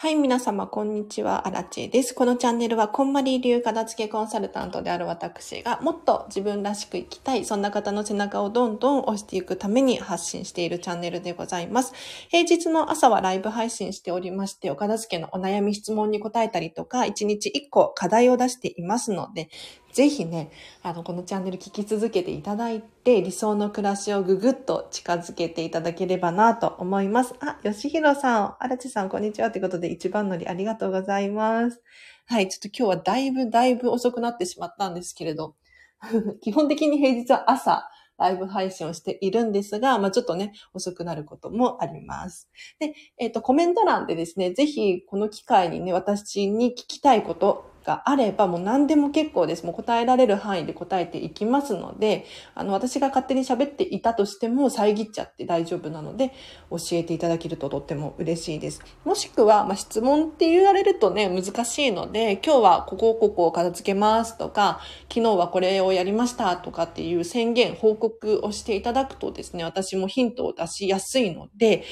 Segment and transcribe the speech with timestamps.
[0.00, 1.48] はい、皆様、こんにちは。
[1.48, 2.14] アラチェです。
[2.14, 11.94] このチャンネルは、こんまり流片付けコンサルタントである私が、もっと自分らしく生きたい、そんな方の背中をどんどん押していくために発信しているチャンネルでございます。
[12.28, 19.50] 平日の朝はライブ配信しておりまして、お片付けのお悩み質問に答えたりとか、1日1個課題を出していますので、
[19.98, 20.52] ぜひね、
[20.84, 27.34] あの、このチャンネル聞き続けていただいて、理想の暮らしをぐぐっと近づけていただければなと思います。
[27.40, 29.50] あ、吉弘さん、荒地さん、こんにちは。
[29.50, 31.82] ということで、一番乗りありがとうございます。
[32.26, 35.56] はい、ちょっと今日はだいぶだいぶ遅くなってしまったんですけれど、
[36.42, 42.48] 基本的に平日は朝、ライブ配信をしているんですが、まあちょっとね、遅くなることもあります。
[42.78, 49.64] で、えっ、ー、と、コメント欄でですね、ぜひこの機会にね、私に聞きたいこと、があれば、もう何でも結構です。
[49.64, 56.34] もう答えられる範囲で答えていきますので、あの、私が勝手に喋っていたとしても遮っちゃって大丈夫なので、
[56.70, 58.82] 教えていただけるととっても嬉しいです。
[59.06, 71.84] もしくは、まあ、質問って言われるとね、難しいので、今日はここをここを片付けますとか、昨日はこれをやりましたとかっていう宣言、報告をしていただくとですね、私もヒントを出しやすいので、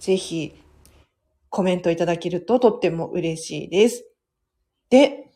[0.00, 0.52] ぜひ、
[1.48, 4.04] コメントいただけるととっても嬉しいです。
[4.90, 5.30] で、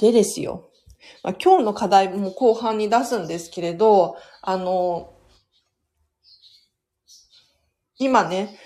[0.00, 0.70] でですよ。
[1.22, 5.12] まあ、今日の課題も後半に出すんですけれど、あの、
[7.98, 8.58] 今ね、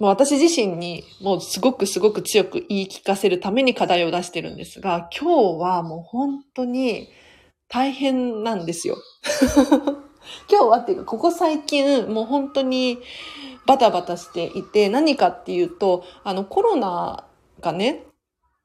[0.00, 7.08] もう私自身にもうすごくすごく強く言い聞かせるために課題を出してるんですが、今日はもう本当に
[7.68, 8.96] 大変なんですよ。
[10.50, 12.98] 今日はっていうか、ここ最近もう本当に
[13.66, 17.26] バタバタしていて、何かっていうと、あのコロナ
[17.60, 18.04] がね、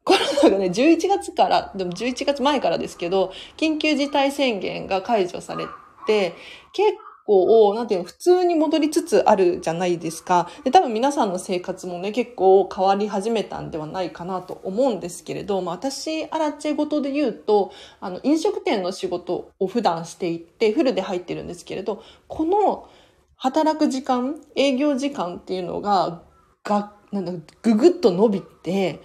[0.03, 5.65] コロナがね、11月から、でも11月前からですけど、緊急事態宣言が解除され
[6.07, 6.33] て、
[6.73, 6.93] 結
[7.25, 10.49] 構、なんていうの、普通に戻りつつあるじゃないですか。
[10.63, 22.89] で、多分皆さんの生活もね、結構変わり始めたんではないかなと思うんですけれど、まあ私、アラチェごとで言うと、あの、飲食店の仕事を普段していて、フルで入ってるんですけれど、この
[23.35, 26.23] 働く時間、営業時間っていうのが、
[26.63, 29.01] が、なんだ、ぐぐっと伸びて、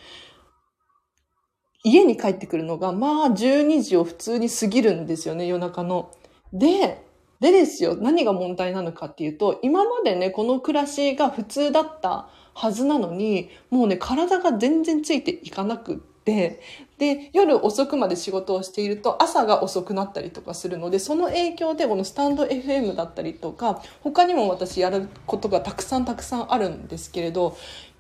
[1.85, 6.11] 家に帰ってくるのが、まあ12時を普通に過ぎるんですよね、夜中の。
[6.53, 7.05] で、
[7.41, 16.63] でですよ、何が問題なのかっていうと、今までね、この暮らしが普通だったはずなのに、もうね、体が全然ついていかなくって、
[16.97, 27.59] で、夜遅くまで仕事をしていると朝が遅くなったりとかするので、その影響でこのスタンド FM だったりとか、他にも私やることがたくさんたくさんあるんですけれど、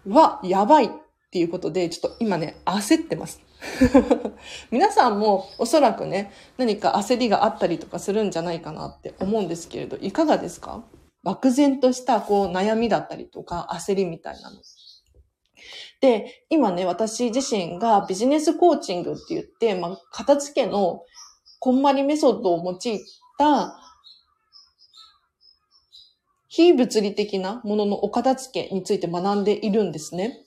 [0.08, 0.90] わ、やばいっ
[1.30, 3.42] ていうことで、ちょっと今ね、焦ってます。
[4.70, 10.84] 皆さんもおそらくね、何か焦りがあったりとかするんじゃないかなって思うんですけれど、いかがですか？
[11.22, 14.56] 漠然としたこう悩みだったりとか焦りみたいなの。
[16.00, 21.02] で、今ね、私自身がビジネスコーチングって言って、まあ、片付けの
[21.60, 23.00] こんまりメソッドを用い
[23.38, 23.80] た
[26.48, 30.44] 非物理的なもののお片付けについて学んでいるんですね。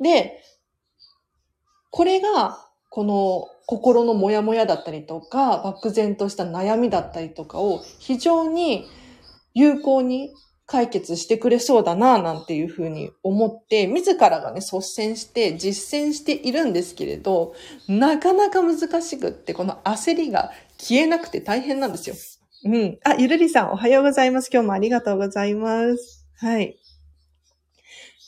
[0.00, 0.40] で、
[1.90, 8.88] これが、この心のモヤモヤだったりとか、漠然とした悩みだったりとかを非常に
[9.54, 10.32] 有効に
[10.66, 17.54] 解決してくれそうだな、なんていうふうに思って、自らがね、率先して実践しているんですけれど、
[17.88, 22.16] なかなか難しくって、この焦りが消えなくて大変なんですよ。
[22.64, 22.98] うん。
[23.04, 24.50] あ、ゆるりさんおはようございます。
[24.52, 26.26] 今日もありがとうございます。
[26.36, 26.76] はい。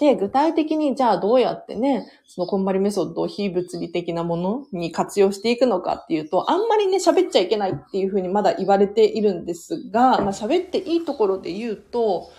[0.02, 12.32] で、具体的にじゃあどうやってね、そのこんまりメソッドを非物理的なものに活用していくのかっていうと、あんまりね、喋っちゃいけないっていうふうにまだ言われているんですが、まあ喋っていいところで言うと、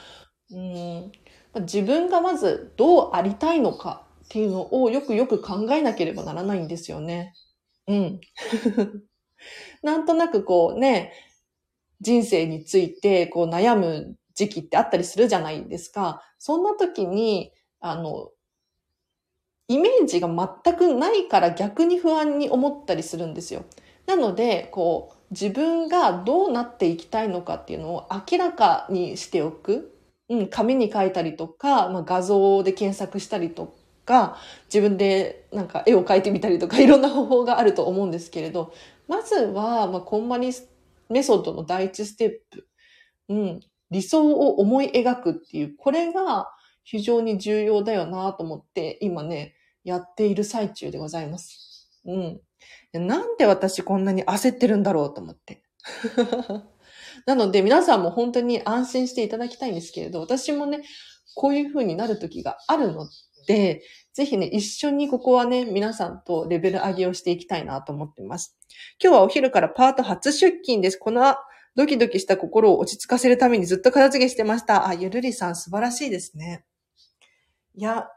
[0.51, 1.11] うん、
[1.61, 7.33] 自分がまずどうありたいのかっていうのをよくよく考えなければならないんですよね。
[7.87, 8.19] うん。
[9.83, 11.13] なんとなくこうね、
[12.01, 16.21] 人生についてこう悩む時期ってあったりするじゃないですか。
[16.39, 18.29] そんな時に、あの、
[19.67, 20.27] イメージが
[20.63, 23.65] 全くないから逆に不安に思ったりするんですよ。
[24.05, 29.89] なので、こう、自分がどうなっていきたいのかっていうのを明らかにしておく。
[30.29, 33.75] うん、紙に書いたりとか、まあ、画像で検索したりと
[34.05, 34.37] か、
[34.73, 38.73] 自分でなんか絵を描いてみたりとか、いろんな方法があると思うんですけれど、
[39.07, 40.51] まずは、まあ、コンマリ
[41.09, 42.67] メソッドの第一ステップ。
[43.29, 43.59] うん、
[43.93, 46.49] 理想を思い描くっていう、これが
[46.83, 51.89] 非常に重要だよなと思って、今ね、やっている最中でございます。
[52.05, 52.41] うん。
[52.93, 55.63] なんで私こんなに焦ってるんだろうと思って。
[57.25, 60.83] なので皆さんも本当に安心していただきたいんですけれど、私もね、
[61.35, 63.07] こういう風になる時があるの
[63.47, 68.57] で、ぜひね、一緒にここはね、皆さんとレベル上げをしていきたいなと思っています。
[69.01, 70.97] 今日はお昼からパート初出勤です。
[70.97, 71.35] この
[71.75, 74.87] ドキドキした心を落ち着かせるためにずっと片付けしてました。
[74.87, 76.65] あ、ゆるりさん素晴らしいですね。
[77.75, 78.07] いや、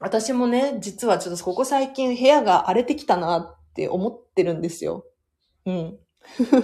[0.00, 5.04] 私もね、実はちょっとここ最近部屋が荒れてきたなって思ってるんですよ。
[5.66, 5.98] うん。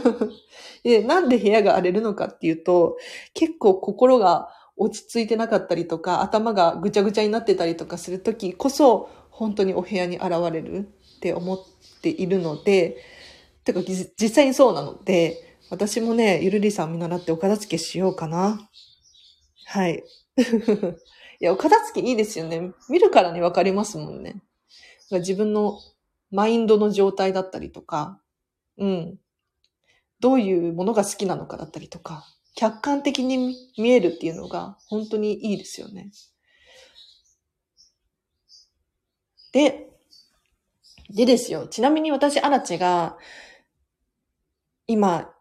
[0.83, 2.97] で、なんで部屋が荒れるのかっていうと、
[3.35, 11.59] 結構心が落ち着いてなかったりとか、頭がぐちゃぐちゃになってたりとかするときこそ、本当にお部屋に現れるって思っ
[12.03, 12.97] ているので、
[13.65, 18.71] てか実際にそうなので、私もね、ゆるりさん見習ってお片付けしようかな。
[19.65, 20.05] はい。
[21.41, 22.73] いや、お片付けいいですよね。
[22.89, 24.43] 見るからにわかりますもんね。
[25.11, 25.81] 自分の
[26.31, 28.21] マインドの状態だったりとか、
[28.79, 29.19] うん。
[30.21, 32.25] どういうものが好きなのかだったりとか、
[32.55, 36.11] 客観的に見えるっていうのが本当にいいですよね。
[39.53, 39.91] で、
[41.11, 41.67] でですよ。
[41.69, 43.17] ちなみに私、アラチが、
[44.87, 45.33] 今、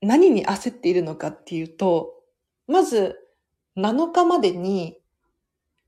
[0.00, 2.14] 何に焦っているのかっていうと、
[2.66, 3.16] まず、
[3.76, 5.00] 7日までに、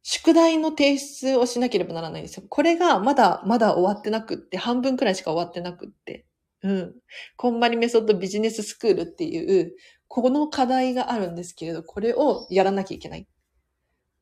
[0.03, 2.45] 宿題の提出をしなければならないんですよ。
[2.49, 6.27] これがまだ、まだ終わってなくって、半分くらいしか終わってなくって。
[6.63, 6.95] うん。
[7.37, 9.75] コンマリメソッドビジネススクールっていう、
[10.09, 13.29] この課題があるんですけれど、これをやらなきゃいけない。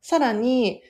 [0.02, 0.82] さらに、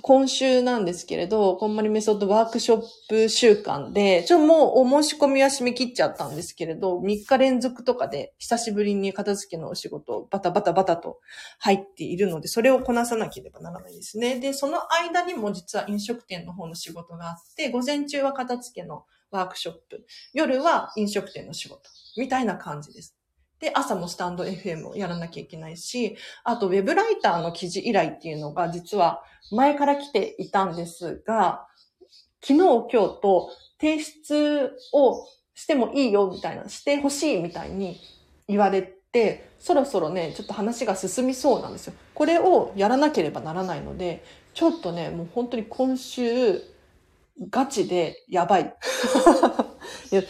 [0.00, 11.18] 今週なんですけれど、こんまりメソッドワークショップ週間で、ちょ、もうお申し込みは締め切っちゃったんですけれど、3日連続とかで久しぶりに片付けのお仕事をバタバタバタと
[11.58, 14.38] 入っているので、それをこなさなければならないですね。
[14.40, 21.82] で、その間にも実は飲食店の方の仕事があって、午前中は片付けのワークショップ、夜は飲食店の仕事、
[22.16, 23.16] みたいな感じです。
[23.62, 29.22] で、朝もスタンド FM をやらなきゃいけないし、あと、ウェブライターの記事依頼っていうのが実は
[29.52, 31.68] 前から来ていたんですが、
[32.44, 32.90] 昨日、今日
[33.22, 33.50] と
[33.80, 35.24] 提出を
[35.54, 38.00] してもいいよみたいな、してほしいみたいに
[38.48, 41.92] 言われて、そろそろね、ちょっと話が進みそうなんですよ。
[42.14, 44.24] これをやらなければならないので、
[44.54, 46.60] ちょっとね、もう本当に今週、
[47.48, 48.74] ガチでやばい。
[50.10, 50.22] いや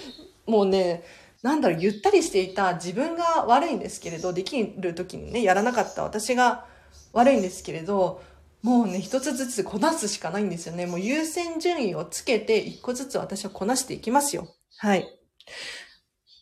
[0.46, 1.02] もうね、
[1.42, 6.66] なんだろう、ゆったりしていた自分が悪いんですけれど、できる時にね、やらなかった私が
[7.12, 8.22] 悪いんですけれど、
[8.62, 10.86] もうね、一つずつこなすしかないんですよね。
[10.86, 14.48] もう優先順位をつけて、一個ずつ私はこなしていきますよ。
[14.78, 15.18] はい。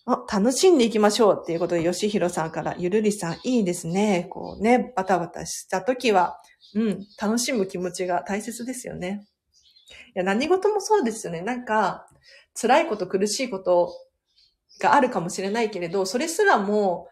[0.04, 4.26] あ、楽しんでいきましょうっていうことで、吉弘さんから、ゆるりさん、いいですね。
[4.28, 6.36] こうね、バタバタした時は、
[6.74, 9.26] うん、楽しむ気持ちが大切ですよね。
[10.14, 11.40] いや、何事もそうですよね。
[11.40, 12.06] なんか、
[12.60, 13.94] 辛いこと、苦しいこと
[14.80, 17.08] があるかもしれないけれど、それすらも、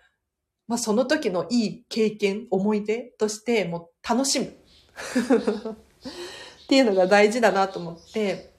[0.67, 4.47] まあ、その時のいい経験、思い出としてもう楽しむ。
[6.65, 8.53] っていうのが大事だなと思って、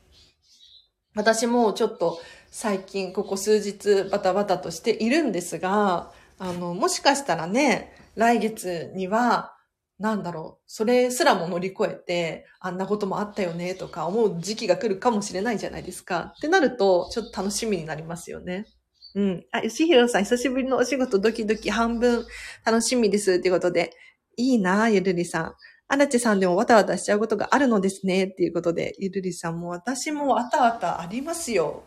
[1.16, 2.20] 私もちょっと
[2.50, 9.56] 最近ここ数日バタバタとしているんですが、あの、もしかしたらね、来月には、
[10.00, 16.34] なんだろう、それすらも乗り越えて、あんなこともあったよねとか思う時期が来るかもしれないじゃないですか。
[16.38, 18.66] ってなると、ちょっと楽しみになりますよね。
[19.16, 19.46] うん。
[19.52, 22.26] あ、吉弘さん、久しぶりのお仕事ドキドキ半分
[22.66, 23.34] 楽しみです。
[23.34, 23.92] っていうことで。
[24.38, 25.54] いいなゆるりさん。
[25.90, 28.26] あらちさんでもわたわたしちゃうことがあるのですね。
[28.26, 31.84] っていうことで、ゆるりさんも私もわたわたありますよ。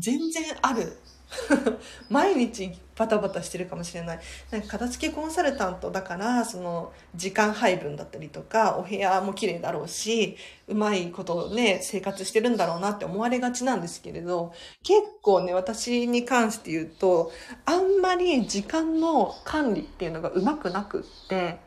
[0.00, 0.96] 全然ある。
[2.10, 4.20] 毎日バタバタしてるかもしれない。
[4.50, 10.36] なんか片付けコンサルタントだから、その時間配分だったりとか、お部屋も綺麗だろうし、
[10.68, 17.32] うまいことね、生活してるんだろうなって思われがちなんですけれど、結構ね、私に関して言うと、
[17.64, 21.58] あんまり時間の管理っていうのがうまくなくって、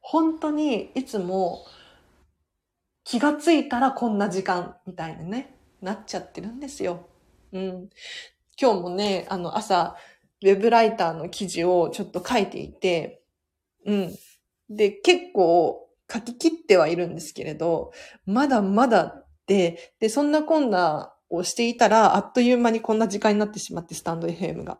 [0.00, 1.64] 本当にいつも
[3.04, 7.06] 気がついたらこんな時間みたいなね、なっちゃってるんですよ。
[7.52, 7.90] うん。
[8.60, 9.96] 今日もね、あの、朝、
[10.42, 13.22] ウェブライターの記事をちょっと書いていて、
[13.86, 14.14] うん。
[14.68, 17.92] で、結構書き切ってはいるんですけれど、
[18.26, 24.78] まだまだで、で、そんなこんなをしていたら、あっという間にこんな時間になってしまって、スタンド FM が。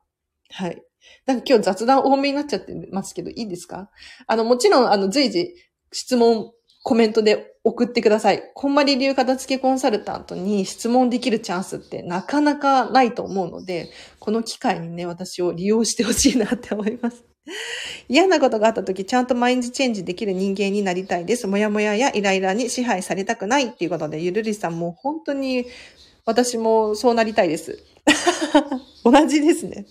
[0.51, 0.83] はい。
[1.25, 3.91] なんか今日雑談多めになっちゃってますけど、いいですか？
[4.27, 5.55] あの、もちろん、あの、随時
[5.93, 8.43] 質問コメントで送ってください。
[8.55, 17.25] こんまり流片付けコンサルタントに質問できるチャンスってなかなかないと思うので、この機会にね、私を利用してほしいなって思います。
[18.09, 21.47] 嫌なことがあった時、ちゃんとマインドチェンジできる人間になりたいです。
[21.47, 25.67] もやもややイライラに支配されたくないっていうことで、ゆるりさんも本当に
[26.25, 27.83] 私もそうなりたいです。
[29.05, 29.87] 同じですね。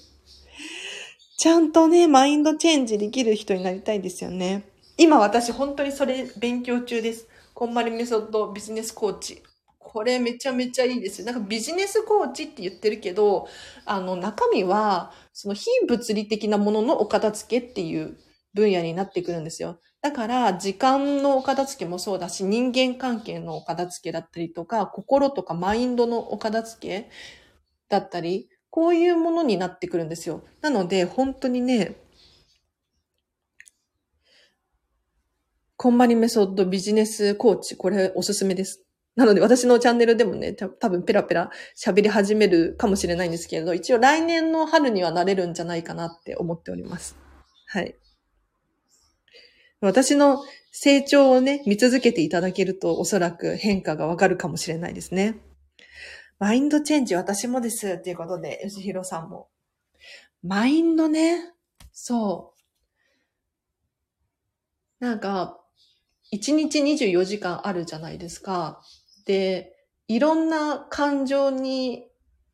[1.38, 4.64] ちゃんとね、マインドチェンジできる人になりたいですよね。
[4.98, 7.28] 今私本当にそれ勉強中です。
[7.60, 9.44] こんまりメソッドビジネスコーチ。
[9.78, 11.26] これめちゃめちゃいいですよ。
[11.26, 13.50] なんかビジネスコーチって言ってるけど、
[13.86, 18.18] あの中身は、その非物理的なもののお片付けっていう
[18.54, 19.78] 分野になってくるんですよ。
[20.02, 27.10] だから、時間のお片付けもそうだし、人間関係のお片付けだったりとか、心とかマインドのお片付け
[27.90, 30.44] だったり、こういうものになってくるんですよ。
[30.62, 31.98] なので、本当にね、
[35.82, 38.84] こんまりメソッドビジネスコーチ、これおすすめです。
[39.16, 47.16] なので私のチャンネルでもね、た多分ペラペラ喋り始めるかもしれないんですけれど、一応来年の春にはなれるんじゃないかなって思っております。
[47.68, 47.96] はい。
[49.80, 50.44] 私の
[50.74, 55.40] 成長をね、見続けていただけるとおそらく変化がわかるかもしれないですね。
[56.40, 57.88] マインドチェンジ私もです。
[57.94, 59.48] っていうことで、吉弘さんも。
[60.44, 61.54] マインドね。
[61.94, 62.54] そ
[65.00, 65.06] う。
[65.06, 65.56] なんか、
[66.34, 68.82] 1日24時間あるじゃないですか。
[69.26, 69.76] で、
[70.08, 72.06] いろんな感情に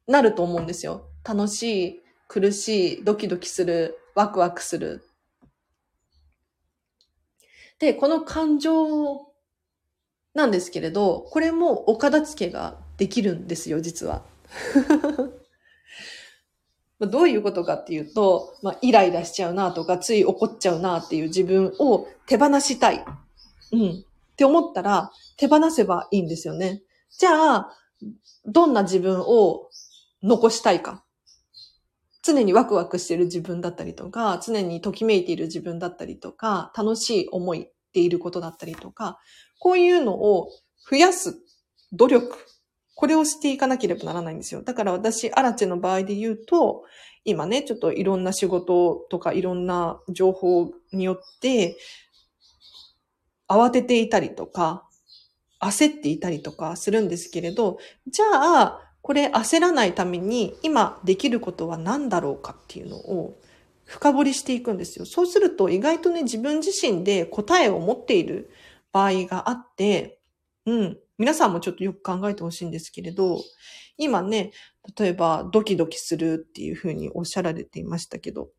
[0.08, 1.10] なると思うんですよ。
[1.24, 5.03] 楽しい、苦しい、ドキドキする、ワクワクする。
[7.79, 9.27] で、この感情
[10.34, 14.24] なんですけれど、これもお片付けができるんですよ、実は。
[17.00, 23.03] どういうことかっていうと、まあ、イライラしちゃうなとか、つい怒っちゃうなっていう自分を手放したい。
[23.75, 23.91] うん。
[23.91, 26.82] って思ったら、手放せばいいんですよね。
[27.17, 27.72] じゃあ、
[28.46, 29.70] どんな自分を
[30.24, 31.03] 残したいか。
[32.24, 39.20] 常にワクワクしている自分だったりとか、常にときめいている自分だったりとか、楽しい思いっていることだったりとか、
[39.60, 40.50] こういうのを
[40.89, 41.39] 増やす
[41.94, 42.36] 努力、
[42.96, 44.63] これをしていかなければならないんですよ。
[44.63, 46.84] だから私、アラチェの場合で言うと、
[47.25, 51.77] 今ね、ちょっといろんな仕事とかいろんな情報によって、
[53.47, 54.87] 慌てていたりとか、
[55.59, 63.39] 焦っていたりとかするんですけれど、じゃあ、これ焦らないために今できることは何だろうかっていうのを
[63.85, 65.05] 深掘りしていくんですよ。
[65.05, 68.49] そうすると意外とね、自分自身で答えを持っている
[68.91, 70.19] 場合があって、
[70.65, 70.97] うん。
[71.17, 73.39] 皆さんもちょっとよく考えてほしいんですけれど、
[73.97, 74.51] 今ね、
[74.97, 78.49] 例えばドキドキするっていうふうにおっしゃられていましたけど、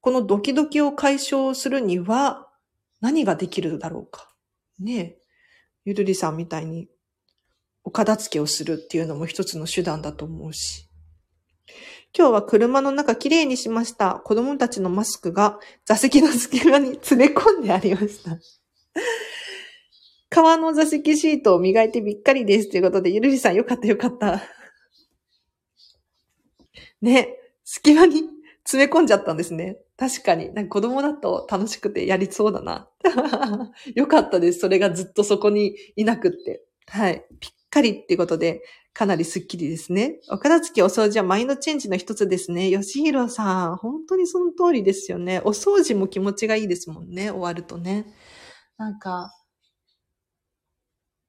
[0.00, 2.45] このドキドキを解消するには
[3.06, 4.32] 何ができるだろうか。
[4.80, 5.16] ね
[5.84, 6.88] ゆるりさんみたいに
[7.84, 10.88] お片付けをするっていうのも一つの手段だと思うし。
[12.12, 14.16] 今日は車の中きれいにしました。
[14.24, 18.38] 子供たちのマスクが座席の隙間に詰め込んでありました。
[20.28, 22.70] 革の座席シートを磨いてびっかりです。
[22.70, 24.42] ということで、ゆるりさんよかったよかった。
[27.00, 27.28] ね、
[27.62, 28.24] 隙間に
[28.66, 29.78] 詰め込んじゃったんですね。
[29.96, 30.52] 確かに。
[30.52, 32.88] なんか子供だと楽しくてやりそうだな。
[33.94, 34.58] よかったです。
[34.58, 36.64] それがずっとそこにいなくって。
[36.88, 37.24] はい。
[37.38, 40.18] ぴっかりってことで、かなりスッキリですね。
[40.30, 42.70] お片付けお掃除はマインドチェンジの一つですね。
[42.70, 45.40] 吉弘さん、本当にその通りですよね。
[45.44, 47.30] お掃除も気持ちがいいですもんね。
[47.30, 48.12] 終わるとね。
[48.78, 49.30] なんか、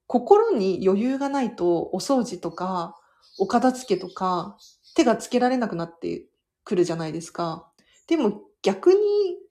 [0.07, 2.95] 心に余裕がないと、お掃除とか、
[3.37, 4.57] お片付けとか、
[4.95, 6.25] 手がつけられなくなって
[6.67, 7.71] くるじゃないですか。
[8.07, 8.97] でも逆に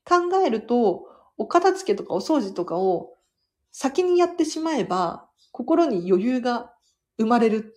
[0.05, 1.07] 考えると、
[1.39, 3.15] お片付けとかお掃除とかを
[3.73, 6.73] 先にやってしまえば、心に余裕が
[7.19, 7.75] 生まれる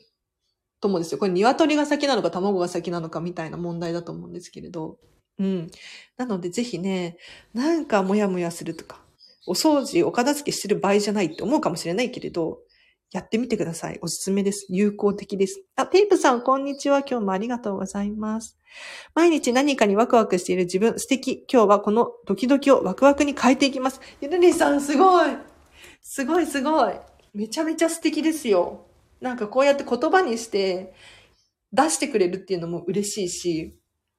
[0.82, 1.20] と思うんですよ。
[1.20, 4.98] これ鶏が先なのか卵が先なのかみたいな問題だと思うんですけれど。
[5.40, 5.72] うん。
[6.18, 7.18] なのでぜひね、
[7.54, 9.02] なんかモヤモヤするとか、
[9.48, 12.60] お掃除、お片付けしてる場合じゃないって思うかもしれないけれど、
[13.12, 14.00] やってみてください。
[14.04, 14.68] おすすめです。
[14.70, 15.64] 有効的です。
[15.76, 17.00] あ、テープさん、こんにちは。
[17.00, 18.58] 今日もありがとうございます。
[19.16, 21.44] 毎日何かにワクワクしている自分、素敵。
[21.52, 24.00] 今日はこのドキドキをワクワクに変えていきます。
[24.22, 25.32] ゆるりさん、すごい。
[26.02, 26.94] すごい、すごい。
[27.34, 28.86] めちゃめちゃ素敵ですよ。
[29.22, 30.94] なんかこうやって言葉にして
[31.74, 33.76] 出してくれるっていうのも嬉しいし、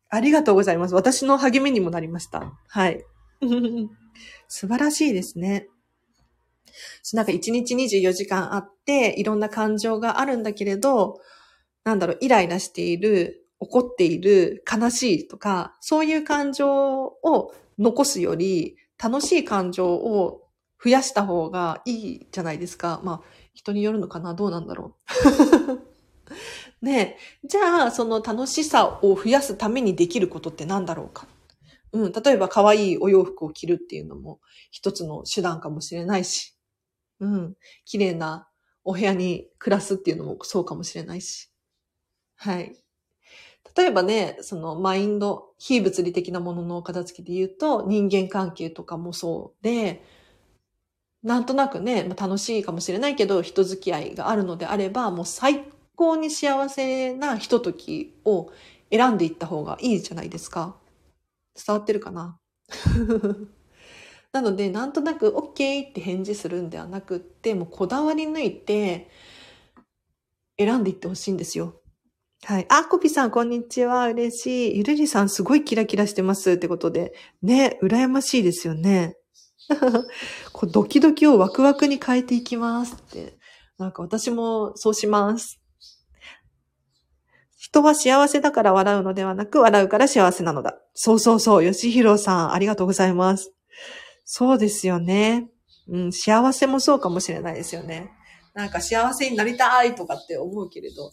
[0.08, 0.94] ありがとうございます。
[0.94, 2.52] 私の励みにもなりました。
[2.68, 3.04] はい。
[4.48, 5.68] 素晴らしいですね。
[7.14, 11.20] なんか1日24時間あって、いろんな感情があるんだけれど、
[11.84, 20.42] なんだろう、イライラしている、怒っている、悲しいとか、そういう感情を残すより、楽しい感情を
[20.82, 23.00] 増やした方がいいじゃないですか。
[23.04, 23.20] まあ、
[23.54, 24.34] 人によるのかな？
[24.34, 24.96] どうなんだろ
[25.70, 25.80] う。
[26.84, 31.26] ねじゃあ、その楽しさを増やすためにできることって何だろうか？
[31.92, 34.38] うん、例えば可愛いお洋服を着るっていうのも
[34.70, 36.56] 一つの手段かもしれないし。
[37.20, 37.56] うん。
[37.84, 38.48] 綺麗な
[38.84, 41.50] お部屋に暮らすっていうのもそうかもしれないし。
[42.36, 42.76] はい。
[43.76, 50.02] 例えばね、そのマインド、非物理的なものの片付けで言うと、人間関係とかもそうで、
[51.22, 55.64] なんとなくね、まあ楽しいかもしれないけど、人付き合いがあるのであれば、もう最
[55.96, 58.50] 高に幸せなひとときを
[58.90, 60.76] 選んでいった方がいいじゃないですか。
[61.56, 62.38] 伝わってるかな？
[64.32, 69.10] なので、なんとなく OK って返事するんではなくって、もうこだわり抜いて
[70.58, 71.80] 選んでいってほしいんですよ。
[72.44, 72.66] はい。
[72.68, 74.08] あ、コピさん、こんにちは。
[74.08, 74.78] 嬉しい。
[74.78, 77.12] ゆるりさん、すごいキラキラしてますってことで。
[77.42, 79.16] ね、羨ましいですよね。
[80.52, 83.38] こうドキドキをワクワクに変えていきますって。
[83.78, 85.60] なんか私もそうします。
[87.56, 90.78] 人は幸せだから笑うのではなく、笑うから幸せなのだ。
[90.94, 91.64] そうそうそう。
[91.64, 93.52] 吉弘さん、ありがとうございます。
[94.32, 95.50] そうですよね。
[95.88, 98.12] うん、幸せもそうかもしれないですよね。
[98.54, 101.12] なんか幸せになりたいとかって思うけれど、い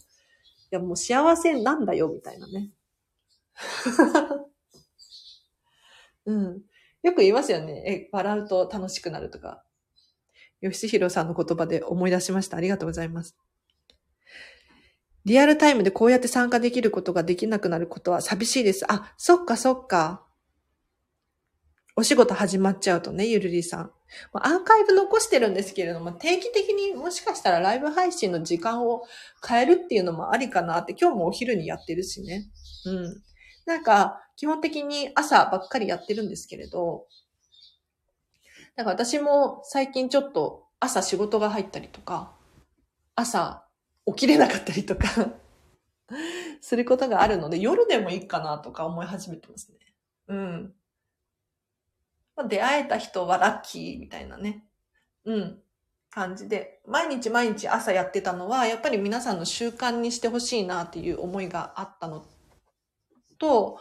[0.70, 2.70] やもう幸せなんだよ、みたいなね。
[6.26, 6.62] うん。
[7.02, 8.06] よく言いますよね。
[8.06, 9.64] え、笑うと楽しくなるとか。
[10.62, 12.56] 吉弘さんの言葉で思い出しました。
[12.56, 13.36] ありがとうございます。
[15.24, 18.84] リアルタイムでこうやって参加できることができなくなることは寂しいです。
[18.88, 20.27] あ、そっかそっか。
[21.98, 23.90] お仕事始まっちゃうとね、ゆるりさん。
[24.32, 29.02] アーカイブ残してるんですけれども、定期的にもしかしたらライブ配信の時間を
[29.44, 32.46] 変えるっていうのもありかなって、今日もお昼にやってるしね。
[32.84, 33.22] うん。
[33.66, 37.08] なんか、基本的に朝ばっかりやってるんですけれど、
[38.76, 42.32] なんか私も最近ちょっと朝仕事が入ったりとか、
[43.16, 43.66] 朝
[44.06, 45.32] 起きれなかったりとか
[46.60, 49.78] することがあるので、夜でもいいかなとか思い始めてますね。
[50.28, 50.74] うん。
[52.38, 54.64] まあ、出会えた人はラッキーみたいなね。
[55.24, 55.58] うん。
[56.10, 62.24] 感じで、毎日毎日朝やってたのは、やっぱり皆さんの習慣にしてほしいなっていう思いがあったの
[63.38, 63.80] と、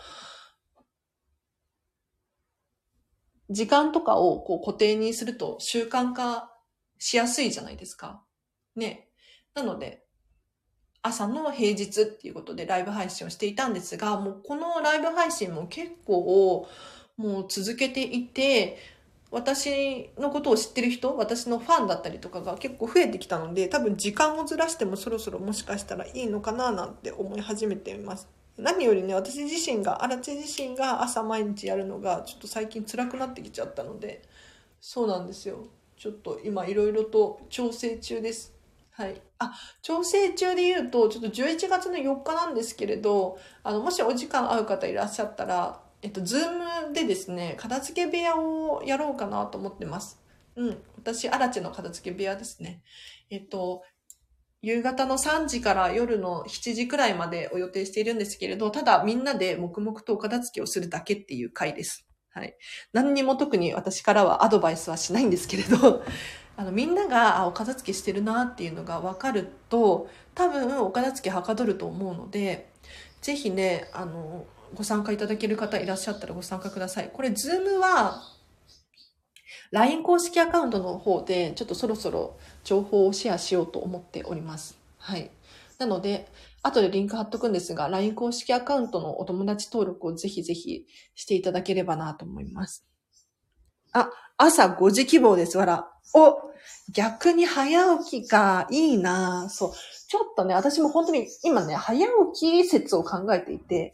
[3.52, 6.52] 時間とかをこう固定にすると習慣化
[6.98, 8.24] しやすいじゃないですか。
[8.76, 9.08] ね。
[9.54, 10.04] なので、
[11.04, 16.68] 朝の平日っていうことでライブ配信をしていたんですが、もうこのライブ配信も結構、
[17.18, 18.78] もう続けていて、
[19.32, 28.30] 私のことを知ってる人、私のファンだったりとかが結構増えてきたので、多分時間をずらしてもそろそろもしかしたらいいのかななんて思い始めています。
[28.58, 34.22] 何よりね、私自身が、荒地自身が朝毎日やるのがちょっと最近辛くなってきちゃったので、
[34.80, 35.68] そうなんですよ。
[35.98, 38.54] ちょっと今いろいろと調整中です。
[38.92, 39.22] はい。
[39.40, 50.22] あ、調整中で言うと、ちょっと11月の4日なんですけれど、あの、もしお時間合う方いらっしゃったら、えっと、ズームでですね、片付け部屋をやろうかなと思ってます。
[50.56, 50.78] うん。
[50.98, 52.82] 私、荒地の片付け部屋ですね。
[53.30, 53.84] えっと、
[54.62, 62.08] 夕方の3時から夜の7時くらいまでを予定しているんですけれど、ただみんなで黙々とお片付けをするだけっていう回です。
[62.32, 62.56] はい。
[62.94, 66.04] 何にも特に私からはアドバイスはしないんですけれど、
[66.58, 72.72] あの、みんなが、あ、お片付けしてるなっていうのが分かると、多分お片付けはかどると思うので、
[73.22, 77.10] ぜひね、あの、ご参加いただける方いらっしゃったらご参加ください。
[77.12, 78.22] これ、ズームは、
[79.72, 84.78] LINE 公式アカウントの方で、ちょっとそろそろ情報をシェアしようと思っております。
[84.98, 85.32] はい。
[85.78, 86.28] なので、
[86.64, 92.86] 後でリンク貼っとくんですが、LINE 公式アカウントのお友達登録をぜひぜひしていただければなと思います。
[93.92, 95.92] あ、朝5時希望です、わら。
[96.14, 96.38] お、
[96.94, 99.72] 逆に早起きか、いいなそう。
[100.08, 103.94] ちょっとね、私も本当に今ね、早起き説を考えていて、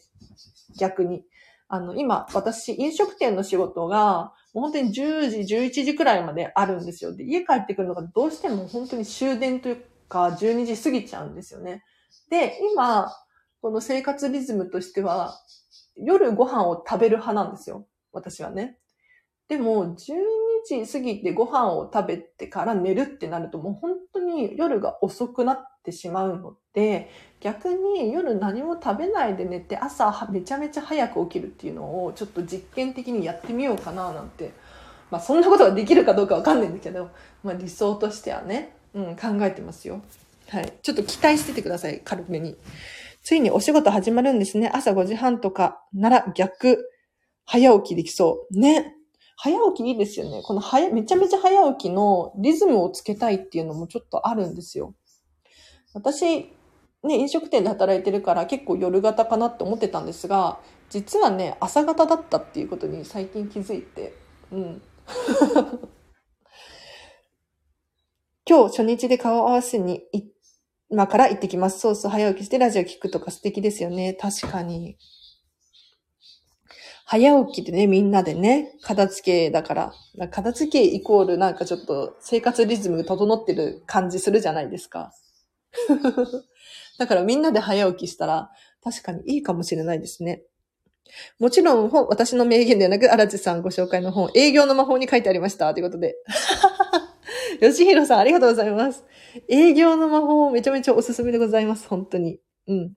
[0.78, 1.24] 逆に。
[1.68, 7.16] あの、今、私、飲食店の仕事が、もう本当に10時、11時くらいまであるんですよ。
[7.16, 11.84] で、家帰ってくるのがどうしても本当に終電というか、12時過ぎちゃうんですよね。
[12.30, 13.12] で、今、
[13.62, 15.40] この生活リズムとしては、
[15.96, 17.88] 夜ご飯を食べる派なんですよ。
[18.12, 18.78] 私はね。
[19.48, 19.96] でも、12
[20.66, 34.52] 時過ぎてご飯を食べてから寝るってなるともう本当に夜が遅くなっってしまうので、逆に夜何も食べないで寝て朝めちゃめちゃ早く起きるっていうのをちょっと実験的にやってみようかななんて。
[35.12, 37.12] まあそんなことができるかどうかわかんないんだけど、
[37.43, 40.02] まあ理想としてはね、うん、考えてますよ。
[40.50, 40.74] はい。
[40.82, 42.58] ちょっと期待しててください、軽めに。
[43.22, 44.72] ついにお仕事始まるんですね。
[44.74, 46.89] 朝5時半とかなら逆、
[47.46, 48.60] 早起きできそう。
[48.60, 48.96] ね。
[49.36, 50.41] 早起きいいですよね。
[50.43, 54.96] この早、めちゃめちゃ早起きのリズムをつけたいっていうのもちょっとあるんですよ。
[55.94, 56.52] 私、
[57.04, 64.14] ね、飲食店で働いてるから結構夜型かなって思ってたんですが、実はね、朝型だったっていうことに最近気づいて、
[64.52, 64.82] うん。
[68.48, 70.04] 今日初日で顔合わせに
[70.90, 71.80] 今から行ってきます。
[71.80, 74.14] そうそう、早起きしてラジオ聞くとか素敵ですよね。
[74.14, 74.98] 確かに。
[77.06, 79.94] 早起きでね、みんなでね、片付けだから、
[80.30, 85.14] 片付けイコールなんかちょっと生活リズム整ってる感じするじゃないですか。
[86.98, 88.52] だからみんなで早起きしたら
[88.84, 90.44] 確かにいいかもしれないですね。
[91.40, 95.74] もちろん本、私の名言ではなく、荒地さんご紹介の本、営業の魔法に書いてありました。
[95.74, 96.16] ということで。
[97.60, 99.04] 吉弘さん、ありがとうございます。
[99.48, 101.88] 営業の魔法、めちゃめちゃおすすめでございます。
[101.88, 102.40] 本当に。
[102.68, 102.94] うん。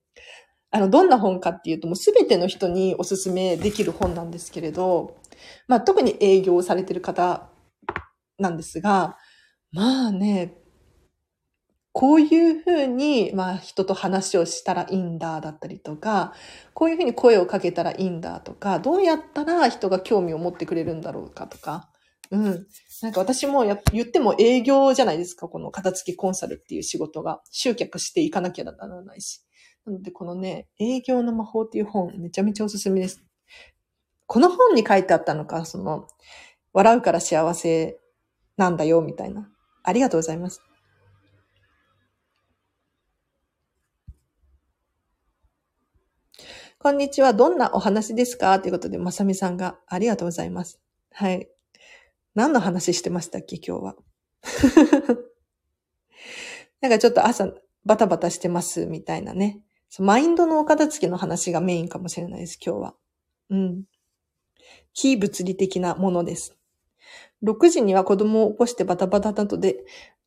[0.71, 5.17] あの、どんな本かっていうと、もうすべての人におすすめできる本なんですけれど、
[5.69, 7.49] まあ、特に営業をされてる方
[8.39, 9.17] なんですが、
[9.73, 10.55] まあね、
[11.99, 16.35] こういうふうに、まあ、人と話をしたらいいんだ、だったりとか、
[16.75, 21.89] こういうふうに声をかけたらいいんだとか、どうやったら人が興味を持ってくれるんだろうかとか、
[22.31, 22.67] うん。
[23.01, 27.41] なんか私もや言っても営業じゃないですか、この片付きコンサルっていう仕事が。
[27.51, 29.41] 集客していかなきゃならないし。
[29.87, 33.25] なので、このね、営業の魔法っていう本、めちゃめちゃおすすめです。
[34.27, 36.09] この本に書いてあったのか、その、
[36.75, 37.99] 笑うから幸せ
[38.59, 39.49] なんだよ、みたいな。
[39.83, 40.61] ありがとうございます。
[46.87, 47.35] こんにちは。
[47.35, 48.61] どんなお話ですか？
[48.61, 50.79] ということで、まさみさんがありがとうございます。
[51.11, 51.49] はい。
[52.37, 53.97] 何の話してましたっけ、今日は？
[56.81, 57.53] なんかちょっと朝
[57.85, 59.63] バタバタしてますみたいなね。
[59.99, 62.95] マインドのお片付けの話がメインかもしれないです、今日は。
[63.51, 63.83] うん。
[64.93, 66.57] 非物理的なものです。
[67.43, 69.85] 6時には子供を起こしてバタバタなので、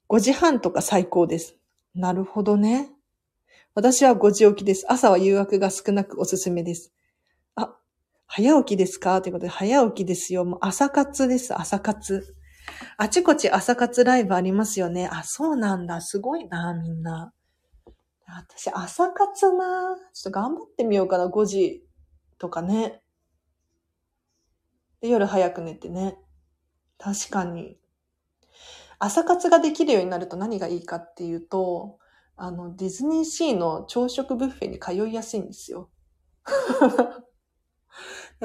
[0.10, 1.56] 5時半とか最高です。
[1.96, 2.92] なるほどね。
[3.80, 4.84] 私は5時起きです。
[4.90, 6.92] 朝は誘惑が少なくおすすめです。
[7.56, 7.78] あ、
[8.28, 9.22] 早起きですか？
[9.22, 10.44] ということで、早起きですよ。
[10.44, 12.36] もう朝活です、朝活。
[12.98, 15.08] あちこち朝活ライブありますよね。
[15.10, 16.02] あ、そうなんだ。
[16.02, 17.32] すごいな、みんな。
[18.28, 19.96] 私、朝活な。
[20.14, 21.82] ちょっと頑張ってみようかな、5時
[22.38, 23.02] とかね。
[25.00, 26.18] で、夜早く寝てね。
[26.98, 27.80] 確かに。
[29.00, 31.98] 朝活ができるようになると何がいいかっていうと、
[32.42, 35.90] あの、ディズニーシーの朝食ブッフェに通いやすいんですよ。
[36.46, 36.48] だ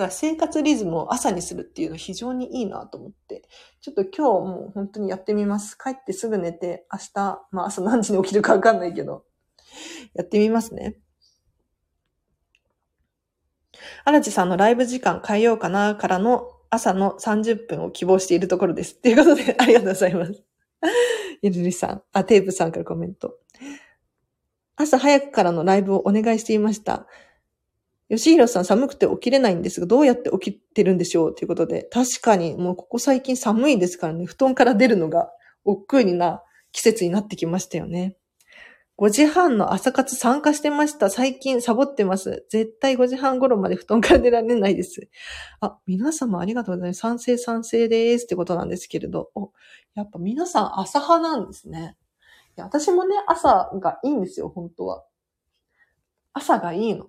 [0.02, 3.48] から生活リズムを朝にするっていうの非常にいいなと思って。
[3.80, 5.78] ちょっと今日もう本当にやってみます。
[5.78, 9.24] 帰ってすぐ寝て、明日、まあ朝何時に起きるかわかんないけど、
[10.14, 10.98] やってみますね。
[14.04, 19.00] 荒地さんのライブ時間変えようかなからの朝の30分を希望しているところです。
[19.00, 20.42] ということで、ありがとうございます。
[21.42, 23.38] ゆるりさん、あ、テープさんからコメント。
[24.76, 27.06] 朝早くからのライブをお願いしていました。
[28.10, 35.30] 吉弘さん寒くて起きれないんですが、どうやって起きてるんでしょうということで、確かにもうここ最近寒いですからね、布団から出るのが
[35.64, 38.16] 億劫にな季節になってきましたよね。
[38.96, 41.10] 5時半の朝活参加してました。
[41.10, 42.46] 最近サボってます。
[42.48, 45.08] 絶対5時半頃まで布団から出られないです。
[45.60, 47.00] あ、皆様ありがとうございます。
[47.00, 49.30] 賛成賛成ですってことなんですけれど。
[49.94, 51.96] やっぱ皆さん朝派なんですね。
[52.56, 55.04] いや、私もね、朝がいいんですよ、本当は。
[56.32, 57.08] 朝がいいの。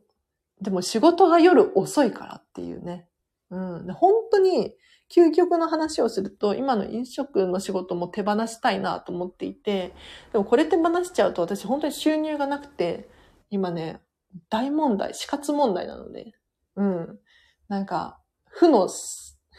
[0.62, 3.08] でも仕事が夜遅いからっていうね。
[3.50, 3.88] うん。
[3.88, 4.76] で本当に、
[5.14, 9.94] 究極の話をすると、今の飲食の仕事も手放したいなと思っていて、
[10.32, 13.08] でもこれ手放しちゃうと私本当に収入がなくて、
[13.50, 14.02] 今ね、
[14.50, 16.34] 大問題、死活問題なので、
[16.76, 17.20] うん。
[17.68, 18.90] なんか、負の、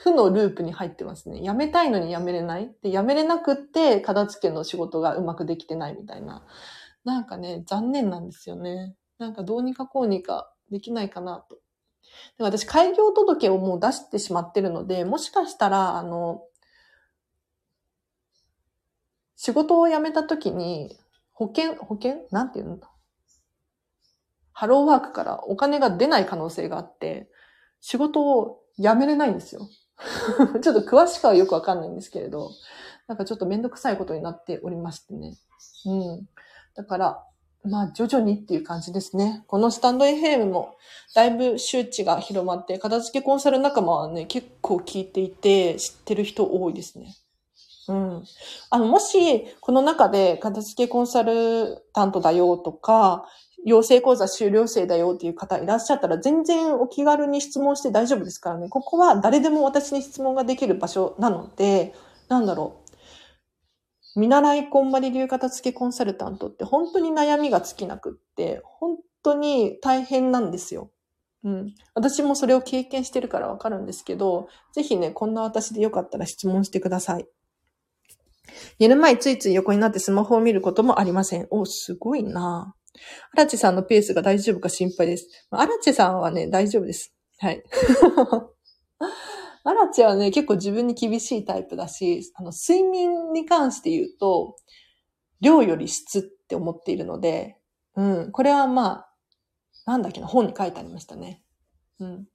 [0.03, 1.41] 負のループに入ってますね。
[1.43, 2.71] 辞めたいのに辞めれない。
[2.83, 6.45] で、辞めれなくって、片付けの仕事がうまくできてないみたいな。
[7.05, 8.95] なんかね、残念なんですよね。
[9.19, 11.59] なんかどうにかこうにかできないかなと。
[12.39, 16.43] で私、開業届をもう出してしまってるので、もしかしたら、あの、
[19.35, 20.99] 仕事を辞めた時に、
[21.33, 22.27] 保険、保険？
[22.31, 22.79] なんていうの？
[24.53, 27.29] ハローワークからお金が出ない可能性があって、
[27.81, 29.69] 仕事を辞めれないんですよ。
[30.63, 32.51] ちょっと詳しくはよくわかんないんですけれど、
[33.07, 35.37] なんかちょっとめんどくさいことになっておりましてね。
[35.87, 36.29] うん。
[36.75, 37.25] だから、
[37.65, 39.45] まあ徐々にっていう感じですね。
[39.47, 40.77] このスタンド FM も
[41.15, 47.17] だいぶ周知が広まって、片付けコンサル仲間はね、結構聞いていて、知ってる人多いですね。
[47.89, 48.25] うん。
[48.71, 53.27] あの、もし、この中で片付けコンサルタントだよとか、
[53.67, 58.69] 養成講座修了生だよっていう方いらっしゃったら、全然お気軽に質問して大丈夫ですからね。
[58.69, 61.93] ここは誰でも私に質問ができる場所なので、
[62.29, 62.81] なんだろ
[64.17, 64.21] う。
[64.21, 70.93] 見習いこんまり流片付けコンサルタントって本当に悩みが尽きなくって、本当に大変なんですよ。
[71.43, 71.75] うん。
[71.95, 77.27] 私もそれを経験してるからわかるんですけど、ぜひね、こんな私でよかったら質問してください。
[78.79, 81.49] 寝る前ついつい横になってスマホを見ることもありません。
[81.51, 82.86] お、すごいなア
[83.33, 85.29] アラチさんのペースが大丈夫か心配です。
[85.51, 87.15] アラチさんはね、大丈夫です。
[87.39, 87.63] はい。
[89.65, 94.57] アラチはね、結構自分に厳しいタイプだし、あの、睡眠に関して言うと、
[95.41, 97.59] 量より質って思っているので、
[97.97, 99.13] うん、これはまあ、
[99.87, 101.43] なんだっけな、本に書いてありましたね。
[101.99, 102.27] うん。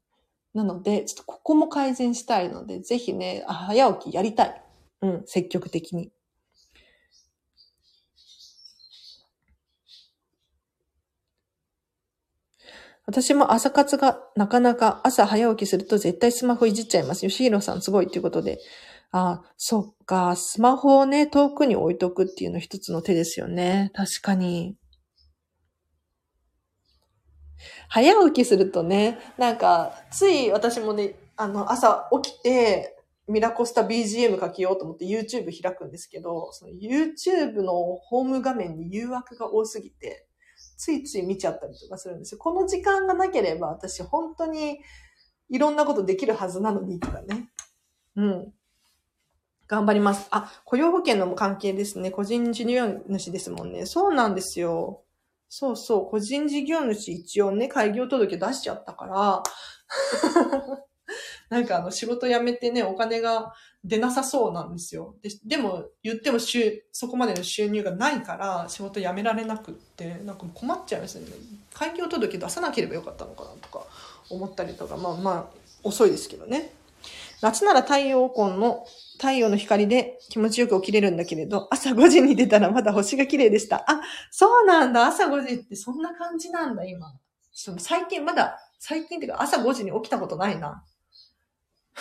[0.53, 4.63] なので、ちょっとここも改善したいので、ぜひね、早起きやりたい。
[5.01, 6.11] うん、積極的に。
[13.05, 17.21] 私も朝活がなかなか朝早起きすると絶対スマホいじっちゃいます。
[17.21, 18.59] 吉弘さんすごいっていうことで。
[19.11, 20.35] あ、そっか。
[20.35, 23.91] スマホをね、遠くに置いとくっていうの一つの手ですよね。
[23.93, 24.77] 確かに。
[27.89, 40.27] 早起きするとね、なんか、つい私もね、あの、朝起きて、ミラコスタ BGM かけようと思って YouTube 開くんですけど、その YouTube のホーム画面に誘惑が多すぎて、
[40.81, 42.39] ついつい見ちゃったりとかするんですよ。
[42.39, 44.79] この時間がなければ私本当に
[45.47, 47.51] いろんなことできるはずなのにとかね。
[48.15, 48.53] うん。
[49.67, 50.27] 頑張ります。
[50.31, 52.09] あ、雇用保険の関係ですね。
[52.09, 53.85] 個人事業主ですもんね。
[53.85, 55.03] そうなんですよ。
[55.49, 56.09] そうそう。
[56.09, 59.43] 個人事業主一応ね、開業届出しちゃったから、
[61.51, 65.15] なんかあの仕事辞めてね、お金が出なさそうなんですよ。
[65.21, 71.33] ででも言っても収、そこまでの収入がないから仕事辞められなくって、なんか困っちゃいますよね。
[71.73, 73.85] 開業届出さなければよかったのかなとか
[74.29, 76.71] 思ったりとか、まあまあ遅いですけどね。
[77.41, 78.85] 夏なら太陽光の、
[79.17, 83.83] 太陽の光で気持ちよく起きれるんだけれど、朝5時に出たらまだ星が綺麗でした。
[83.91, 83.99] あ、
[84.31, 85.05] そうなんだ。
[85.05, 87.11] 朝5時ってそんな感じなんだ、今。
[87.53, 90.85] 最近まだ、最近っていうか朝5時に起きたことないな。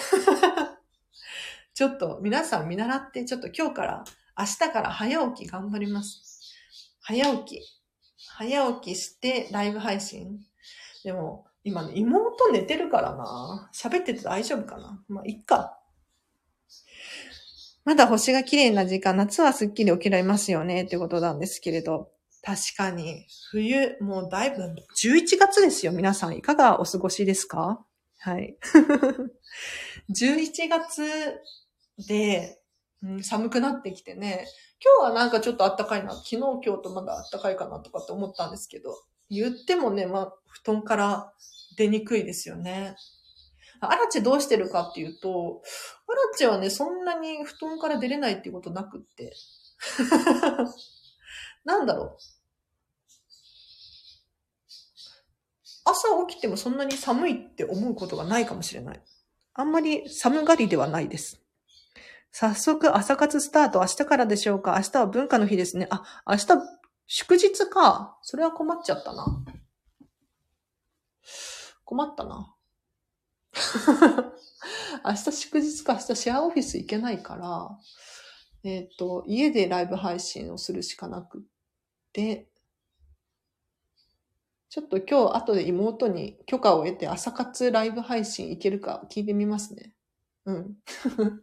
[1.74, 4.04] ちょっと皆さん見習って、ちょっと今日から、
[4.38, 6.40] 明日から早起き頑張ります。
[7.00, 7.60] 早起き。
[8.36, 10.40] 早起きしてライブ配信。
[11.04, 13.70] でも、今ね、妹寝てるからな。
[13.74, 15.02] 喋ってて大丈夫かな。
[15.08, 15.78] まあ、いっか。
[17.84, 22.12] まだ星が綺麗な時間、夏はすっきり起きられますよね、ってことなんですけれど。
[22.42, 24.62] 確かに、冬、もうだいぶ、
[24.96, 26.36] 11月ですよ、皆さん。
[26.36, 27.84] いかがお過ごしですか？
[28.18, 28.56] はい。
[30.10, 31.40] 11月
[32.08, 32.58] で、
[33.02, 34.46] うん、寒くなってきてね、
[34.82, 36.12] 今日はなんかちょっと暖かいな。
[36.14, 38.94] 昨日今日とまだ暖かいかなとかって思ったんですけど、
[39.28, 41.32] 言ってもね、まあ、布団から
[41.76, 42.96] 出にくいですよね。
[43.80, 45.62] アラチどうしてるかっていうと、
[46.08, 49.34] アラチはね、そんなに布団から出れないっていうことなくって。
[51.64, 52.18] なんだろう。
[55.84, 59.02] 朝起きてもそんなに寒いって思うことがないかもしれない。
[59.54, 61.40] あんまり寒がりではないです。
[62.32, 64.76] 早速朝活スタート明日からでしょうか？
[64.76, 65.88] 明日は文化の日ですね。
[65.90, 66.46] あ、明日
[67.06, 68.18] 祝日か。
[68.22, 69.44] それは困っちゃったな。
[71.84, 72.54] 困ったな。
[75.04, 77.78] 明日祝日か明日シェアオフィス行けないから、
[78.62, 81.40] えっ、ー、と、家でライブ配信をするしかなくっ
[82.12, 82.49] て、
[84.70, 89.92] ちょっと今日後で妹に許可を得て朝活ライブ配信行けるか聞いてみますね。
[90.46, 90.76] うん。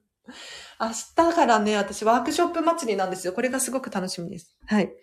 [0.79, 3.33] 明日からね、私ワークショップ祭りなんですよ。
[3.33, 4.57] これがすごく楽しみです。
[4.65, 4.93] はい。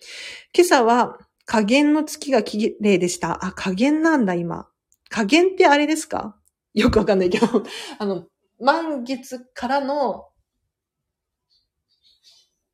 [0.57, 3.45] 今朝は加減の月が綺麗でした。
[3.45, 4.69] あ、加減なんだ、今。
[5.11, 6.41] 加減ってあれですか？
[6.73, 7.47] よくわかんないけど、
[7.99, 8.27] あの、
[8.59, 10.29] 満月からの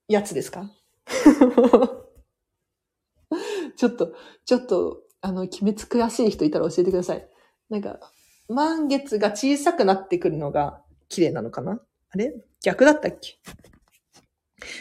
[0.06, 0.70] やつですか？
[3.76, 7.28] ちょっと、ちょっと、あの、鬼滅詳しい人いたら教えてください。
[7.68, 7.98] なんか、
[8.48, 11.80] 満月が小さくなってくるのが綺麗なのかな？
[12.10, 12.32] あれ？
[12.62, 13.38] 逆だったっけ？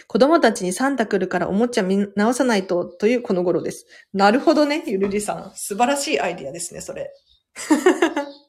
[0.07, 3.85] 子供たちにサンタ来るからおもちゃ見直さないとというこの頃です。
[4.11, 5.51] なるほどね、ゆるりさん。
[5.55, 7.13] 素晴らしいアイディアですね、それ。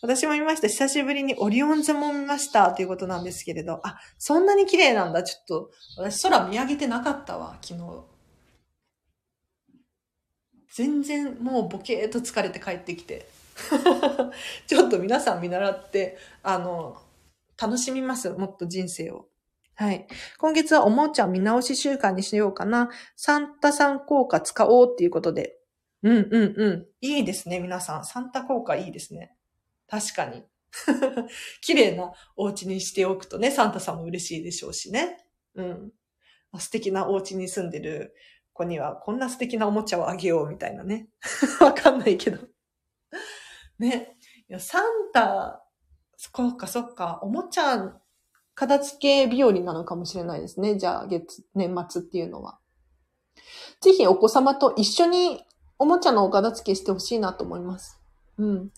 [0.00, 0.68] 私も見ました。
[0.68, 3.80] 久しぶりにオリオン座も見ましたということなんですけれど。
[3.82, 5.24] あ、そんなに綺麗なんだ。
[5.24, 8.04] ちょっと、私空見上げてなかったわ、昨日。
[10.78, 13.28] 全然もうボケーっと疲れて帰ってきて。
[14.68, 17.02] ちょっと皆さん見習って、あの、
[17.60, 18.30] 楽しみます。
[18.30, 19.26] もっと人生を。
[19.74, 20.06] はい。
[20.38, 22.90] 今月はおもちゃ見直し週間にしようかな。
[23.16, 25.58] サンタさん効果使おうっていうことで。
[26.04, 26.86] うんうんうん。
[27.00, 28.04] いいですね、皆さん。
[28.04, 29.34] サンタ効果いいですね。
[29.88, 30.44] 確かに。
[31.60, 35.26] 綺麗なお家にしておくとね、サンタさんも嬉しいでしょうしね。
[35.56, 35.92] うん。
[36.56, 38.14] 素敵なお家に住んでる
[38.58, 41.08] 子にはこんな素敵なおもちゃをあげようみたいなね。
[41.60, 42.38] わかんないけど。
[43.78, 44.16] ね。
[44.48, 45.64] いや、サンタ、
[46.16, 47.94] そっかそっか、おもちゃ
[48.54, 50.76] 片付け日和なのかもしれないですね。
[50.76, 52.58] じゃあ、月、年末っていうのは。
[53.80, 55.44] ぜひお子様と一緒に
[55.78, 58.00] おもちゃのお片付けしてほしいなと思います。
[58.36, 58.70] うん。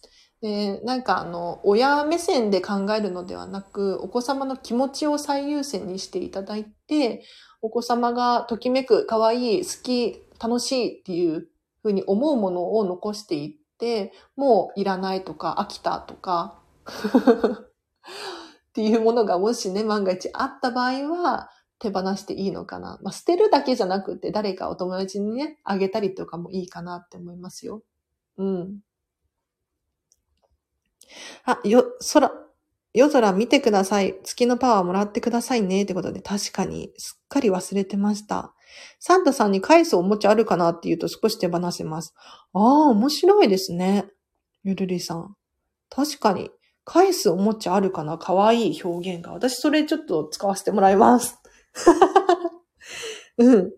[0.42, 7.24] で、なんかあの、親目線で考えるのではなく、お子様の気持ちを最優先にしていただいて、
[7.62, 11.48] お子様がときめく、可愛い、好き、楽しいっていう
[11.82, 16.58] ふうに思うものを残していって、もういらないとか飽きたとか
[18.70, 22.98] っていうものがもしね、万が一あった場合は、手放していいのかな。
[23.02, 27.82] まあ、捨てるだけじゃなくて、誰かお友達にね、あげたりとかもいいかなって思いますよ。
[28.38, 28.80] うん。
[31.44, 32.30] あ、よ、空、
[32.92, 34.16] 夜空見てください。
[34.24, 35.82] 月のパワーもらってくださいね。
[35.82, 38.54] ってことで、確かに、すっかり忘れてました。
[38.98, 42.14] サンタさんに返すおもちゃあるかなって言うと少し手放せます。
[42.52, 44.06] ああ、面白いですね。
[44.64, 45.36] ゆるりさん。
[45.88, 46.50] 確かに。
[46.84, 48.18] 返すおもちゃあるかな？
[48.18, 49.32] かわいい表現が。
[49.32, 51.38] 私それちょっと使わせてもらいます。
[53.38, 53.70] うん。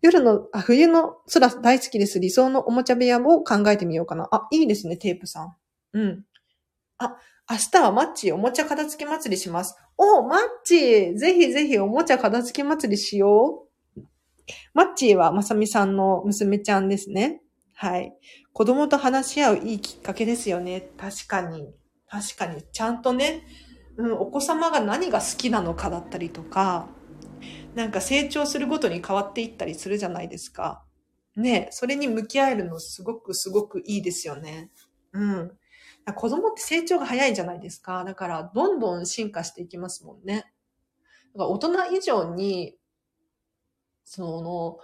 [0.00, 2.20] 夜の、あ、冬の空大好きです。
[2.20, 4.28] 理想のおもちゃ部屋を考えてみようかな。
[4.30, 5.56] あ、いいですね、テープさん。
[5.94, 6.24] うん。
[6.98, 7.16] あ、
[7.50, 9.76] 明日はマッチおもちゃ片付け祭りします。
[9.98, 14.00] おマッチぜひぜひおもちゃ片付け祭りしよう。
[14.72, 17.42] マッチーはまさみさんの娘ちゃんですね。
[17.74, 18.14] はい。
[18.52, 20.88] 子供と話し合ういいきっかけですよね。
[20.96, 21.68] 確かに。
[22.08, 22.62] 確かに。
[22.72, 23.42] ちゃんとね、
[23.96, 26.88] うん、お子様が何が好きなのかだったりとか、
[27.74, 30.84] なんか成長するごとに変わっていったりするじゃないですか。
[31.36, 34.70] ねそれに向き合えるのすごくすごくいいですよね。
[35.12, 35.52] うん。
[36.12, 38.04] 子供って成長が早いじゃないですか。
[38.04, 40.52] だから、どんどん進化していきますもんね。
[41.34, 42.76] だから大人以上に、
[44.04, 44.78] その、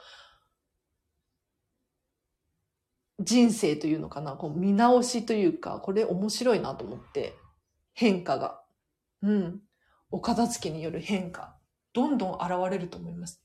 [3.23, 7.35] 人生というのかな、こう見直しというか、これ面白いなと思って、
[7.93, 8.63] 変化が。
[9.23, 9.61] うん。
[10.11, 11.59] お片付けによる変化。
[11.93, 13.43] どんどん現れると思います。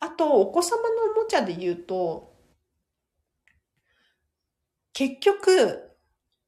[0.00, 2.34] あと、お子様のおもちゃで言うと、
[4.92, 5.89] 結局、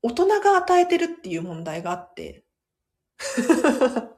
[0.03, 2.45] 大人が与えてるっていう問題があって。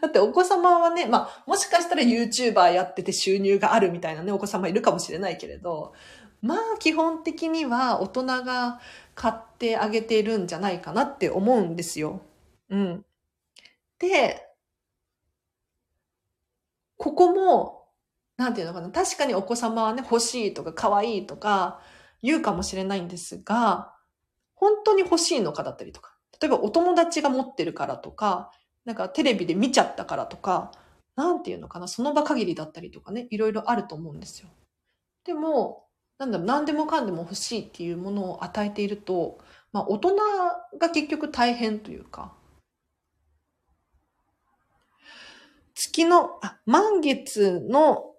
[0.00, 5.94] だってお子様はね、まあ、もしかしたら YouTuber やってて収入があるみたいなね、お子様いるかもしれないけれど、
[6.42, 8.80] まあ、基本的には大人が
[9.14, 12.20] 買ってあげてるんじゃないかなって思うんですよ。
[12.70, 13.04] うん。
[13.98, 14.46] で、
[16.98, 17.88] ここも、
[18.36, 21.80] なんていうのかな、確かにお子様はね、欲しいとか可愛いとか
[22.22, 23.95] 言うかもしれないんですが、
[24.56, 28.50] 本当に欲しいのかだったりとか、例えばお友達が持ってるからとか、
[28.84, 30.72] なんかテレビで見ちゃったからとか、
[31.14, 34.48] なんていうのかな、その場限りだったりとかね、いろいろあると思うんですよ。
[35.24, 35.86] でも、
[36.18, 39.38] なんだろう、何でもかんでも欲しいっていうものを与えていると、
[39.72, 40.16] まあ大人
[40.78, 42.32] が結局大変というか、
[45.74, 48.14] 月の、あ、満月の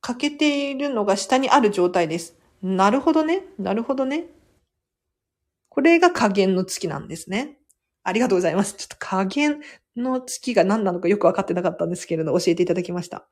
[0.00, 2.36] 欠けているのが下にある状態です。
[2.62, 3.44] なるほどね。
[3.58, 4.26] なるほどね。
[5.70, 7.56] これが加減の月なんですね。
[8.02, 8.74] ありがとうございます。
[8.74, 9.60] ちょっと加減
[9.96, 13.26] の月が何なのかよくわかってなかったんですけれど、教えていただきました。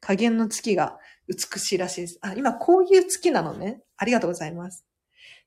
[0.00, 2.18] 加減の月が美しいらしいです。
[2.22, 3.82] あ、今こういう月なのね。
[3.96, 4.84] ありがとうございます。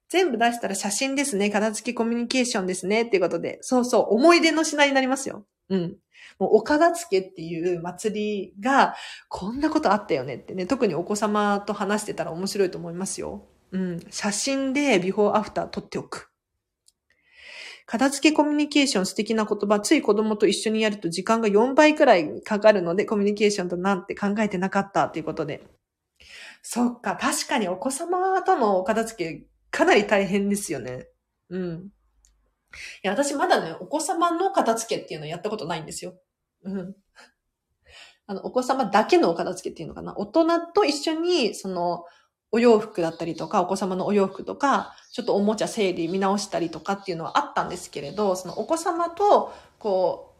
[0.10, 1.50] 全部出したら写真ですね。
[1.50, 3.04] 片付きコミュニケーションですね。
[3.04, 3.60] っていうことで。
[3.62, 4.16] そうそう。
[4.16, 5.46] 思い出の品になりますよ。
[5.70, 5.98] うん。
[6.40, 8.96] もうお片付けっていう祭りが、
[9.30, 10.66] こんなことあったよねってね。
[10.66, 13.48] 特にお子様と話してたら面白いと思いますよ。
[13.72, 16.30] うん、写真でビフォーアフター撮っておく。
[17.86, 25.64] 片付けコミュニケーション素敵な言葉、つい子供と一緒にやると時間が4倍くらいかかるので、コミュニケーションとなんて考えてなかったということで。
[26.62, 31.08] そっか、確かにお子様との片付けかなり大変ですよね。
[31.50, 31.90] うん。
[33.04, 36.14] いや、私まだね、お子様の片付けっていうのやったことないんですよ。
[36.64, 36.96] うん。
[38.28, 40.14] あの、お子様だけのお片付けっていうのかな。
[40.16, 42.06] 大人と一緒に、その、
[42.52, 50.34] お洋服だったりとか、お子様のお洋服とか、ちょっとおもちゃ整理見直したりとかっていうのはあったんですけれど、そのお子様と、こ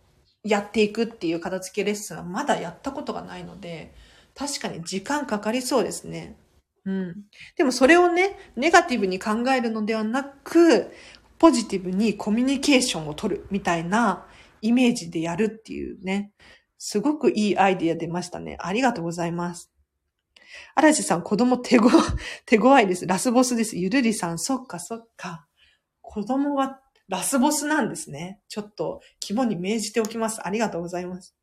[0.44, 3.94] う、やっていくっていう片付けレッスンはまだやったことがないので、
[4.36, 6.38] 確かに時間かかりそうですね。
[6.86, 7.16] うん。
[7.58, 10.92] でもそれをね、ネガティブに考えるのではなく、
[11.38, 14.26] ポジティブにコミュニケーションを取るみたいな
[14.62, 16.32] イメージでやるっていうね、
[16.78, 18.58] すごくいいアイディア出ましたね。
[18.60, 19.72] ありがとうございます。
[20.76, 21.90] 嵐さん、子供手ご、
[22.46, 23.06] 手強いです。
[23.06, 23.78] ラスボスです。
[23.78, 25.46] ゆるりさん、そっかそっか。
[26.02, 28.40] 子供はラスボスなんですね。
[28.48, 30.46] ちょっと肝に銘じておきます。
[30.46, 31.36] ありがとうございます。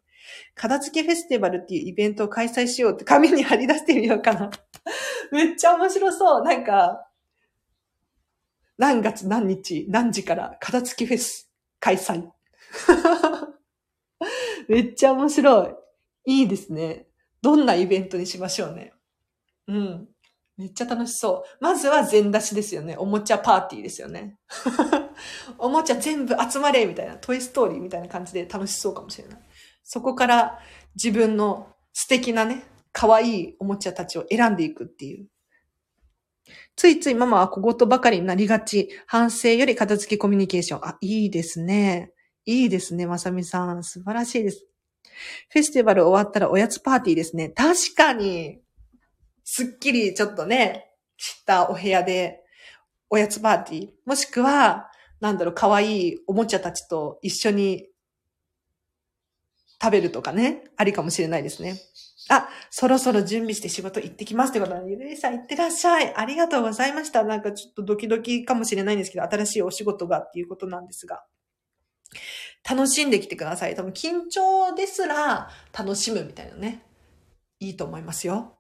[0.55, 4.51] 片付けフェスティバルっていうイベントを開催しようって紙に貼り出してみようかな。
[5.33, 6.43] めっちゃ面白そう。
[6.43, 7.09] なんか、
[8.79, 11.51] 何月何日何時から片付けフェス
[11.81, 12.29] 開催。
[14.69, 15.79] めっちゃ面白
[16.27, 16.33] い。
[16.41, 17.07] いいですね。
[17.41, 18.93] どんなイベントにしましょうね。
[19.69, 20.09] うん。
[20.57, 21.65] めっちゃ楽しそう。
[21.65, 22.97] まずは全出しですよね。
[22.97, 24.39] おもちゃパーティーですよね。
[25.59, 29.41] おもちゃ全部集まれみたいな、トイストーリーみたいな感じで楽しそうかもしれない。
[29.85, 30.59] そこから
[30.95, 32.63] 自分の素敵なね、
[32.93, 35.29] 可愛いおもちゃたちを選んでいくっていう。
[36.75, 38.89] ついついママは小言ばかりになりがち。
[39.07, 40.85] 反省より片付けコミュニケーション。
[40.87, 42.13] あ、いいですね。
[42.47, 43.83] いいですね、まさみさん。
[43.85, 44.67] 素晴らしいです。
[45.51, 47.51] フェスティバル終わったらおやつパーティーですね。
[47.51, 48.61] 確かに。
[49.49, 52.43] すっきりちょっとね、したお部屋で、
[53.09, 53.89] おやつパーティー。
[54.05, 54.91] もしくは、
[55.21, 57.89] なんだろう、可愛いおもちゃたちと一緒に
[59.81, 61.81] 食べるとかね、ありかもしれないですね。
[62.29, 66.13] あ、そろそろ準備して仕事行ってきますってことで、ゆるりさん行ってらっしゃい。
[66.13, 67.23] ありがとうございました。
[67.23, 71.25] なんかちょっとドキドキかもしれないんですけど、新しいお仕事がっていうことなんですが。
[72.69, 73.77] 楽しんできてください。
[73.77, 76.83] 多分緊張ですら楽しむみたいなね。
[77.61, 78.56] いいと思いますよ。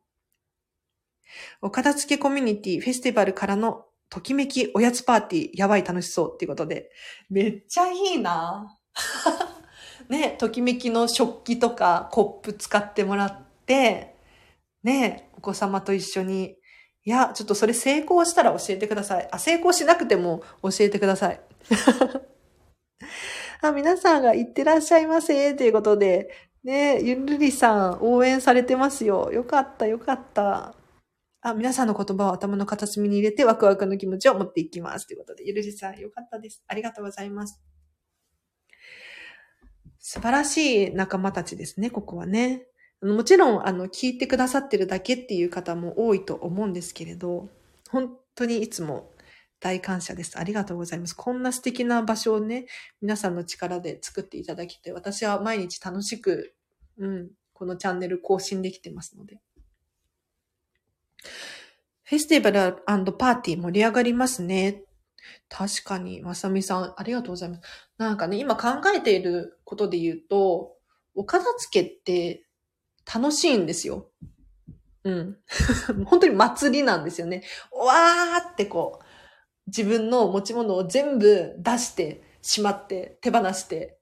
[1.60, 6.90] お片付けコミュニティフェスティバルからのときめきおやつパーティー、やばい楽しそうっていうことで、
[7.28, 8.78] めっちゃいいな
[10.08, 14.14] ね、ときめきの食器とかコップ使ってもらって、
[14.82, 16.56] ね、お子様と一緒に、
[17.04, 19.28] いや、ちょっとそれ成功したら教えてください。
[19.32, 21.40] あ、成功しなくても教えてください。
[23.62, 26.30] あ、皆さんが行ってらっしゃいませ、ということで、
[26.62, 29.30] ね、ゆるりさん応援されてますよ。
[29.32, 30.75] よかった、よかった。
[31.40, 35.06] あ、皆さんの言葉を頭の片隅に入れてワクワクの気持ちを持っていきます。
[35.06, 36.64] ということで、ゆるりさん、よかったです。
[36.66, 37.60] ありがとうございます。
[39.98, 42.66] 素晴らしい仲間たちですね、ここはね。
[43.02, 47.48] もちろん、あの、聞いてくださってるだけっていう方も多いと思うんですけれど、
[47.90, 49.12] 本当にいつも
[49.60, 50.38] 大感謝です。
[50.38, 51.14] ありがとうございます。
[51.14, 52.66] こんな素敵な場所をね、
[53.00, 56.54] 皆さんの力で作っていただきて、私は毎日楽しく、
[56.98, 59.40] うん、このチャンネル更新できてますので。
[62.04, 64.82] フェスティバルパーティー盛り上がりますね。
[65.48, 67.62] 確かに、まさみさん、ありがとうございます。
[67.98, 70.76] なんかね、今考えていることで言うと、
[71.14, 72.46] お片付けって
[73.12, 74.10] 楽しいんですよ。
[75.04, 75.38] うん。
[76.06, 77.42] 本当に祭りなんですよね。
[77.72, 79.04] わーってこう、
[79.68, 83.98] 自分の持ち物を全部出して、しまって、手放して、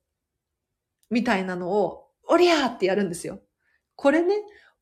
[1.10, 3.40] みたいなのを、おりゃーってやるんですよ。
[3.96, 4.34] これね、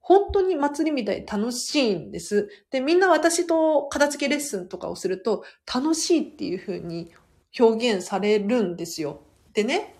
[0.03, 2.48] 本当に祭りみたいに楽しいんです。
[2.70, 7.12] で、みんな私と片付けレッスンとかをすると、楽しいっていう風に
[7.59, 9.20] 表現されるんですよ。
[9.55, 9.94] でね、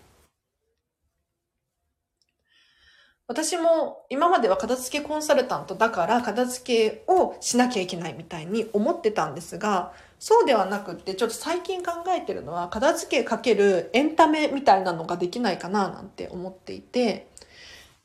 [3.27, 17.27] 私も今までは片付けコンサルタントだから片付けをしなきゃいけないみたいに思ってたんですが、そうではなくって、ちょっと最近考えてるのは、片付けかけるエンタメみたいなのができないかななんて思っていて、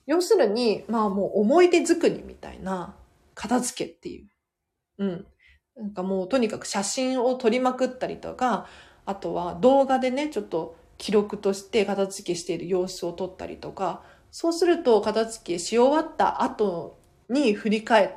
[0.08, 2.96] 要するに、まあもう思い出作りみたいな
[3.34, 4.28] 片付けっていう。
[4.98, 5.26] うん。
[5.76, 8.66] なんかもうとにかく写真を撮りまくったりとか、
[9.04, 16.98] あとは動画でね、ちょっと記録として片付けしている様子を撮ったりとか、そうすると片付けし終わった後
[17.28, 18.10] に振り返っ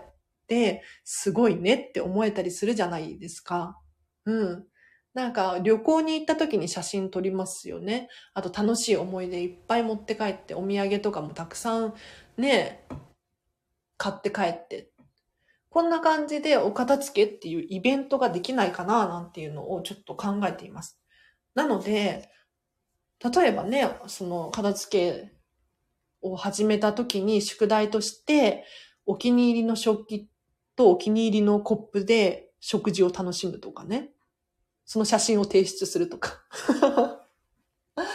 [0.48, 3.78] て、すごいねって思えたりするじゃないですか。
[4.26, 4.66] うん。
[5.14, 8.10] なんか旅行に行った時に写真撮りますよね。
[8.34, 11.94] あと楽しい思い出いっぱい持って帰ってお土産とかもたくさん
[12.38, 12.86] ね、
[13.98, 14.90] 買って帰って。
[15.70, 21.00] こんな感じでお片付けっていうイベントができないかななんていうのをちょっと考えています。
[21.56, 22.30] なので、
[23.24, 25.32] 例えばね、その片付け
[26.22, 28.66] を始めた時に宿題として
[29.06, 30.30] お気に入りの食器
[30.76, 34.10] とお気に入りのコップで食事を楽しむとかね。
[34.92, 36.42] その写真を提出するとか。
[37.96, 38.06] だか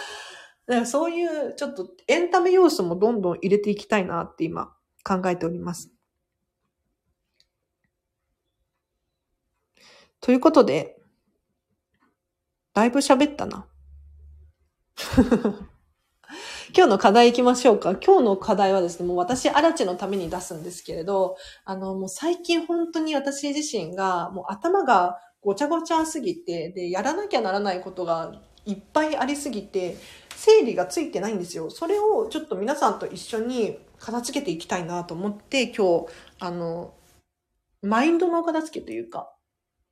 [0.67, 5.91] らそういうちょっとエンタメ要素もどんどん入れていきたいなって今考えております。
[10.21, 11.01] ということで、
[12.75, 13.67] だいぶ喋ったな。
[16.77, 17.93] 今日の課題行きましょうか。
[17.93, 29.97] 今日の課題はですね、もう私、アラチのために出すんですけれど、あの、もう最近本当に私自身が、もう頭がごちゃごちゃすぎて、で、やらなきゃならないことがいっぱいありすぎて、
[30.35, 31.71] 整理がついてないんですよ。
[31.71, 36.07] それをちょっと皆さんと一緒に片付けていきたいなと思って、今日、
[36.41, 36.95] あの、
[37.83, 39.33] マインドの片付けというか、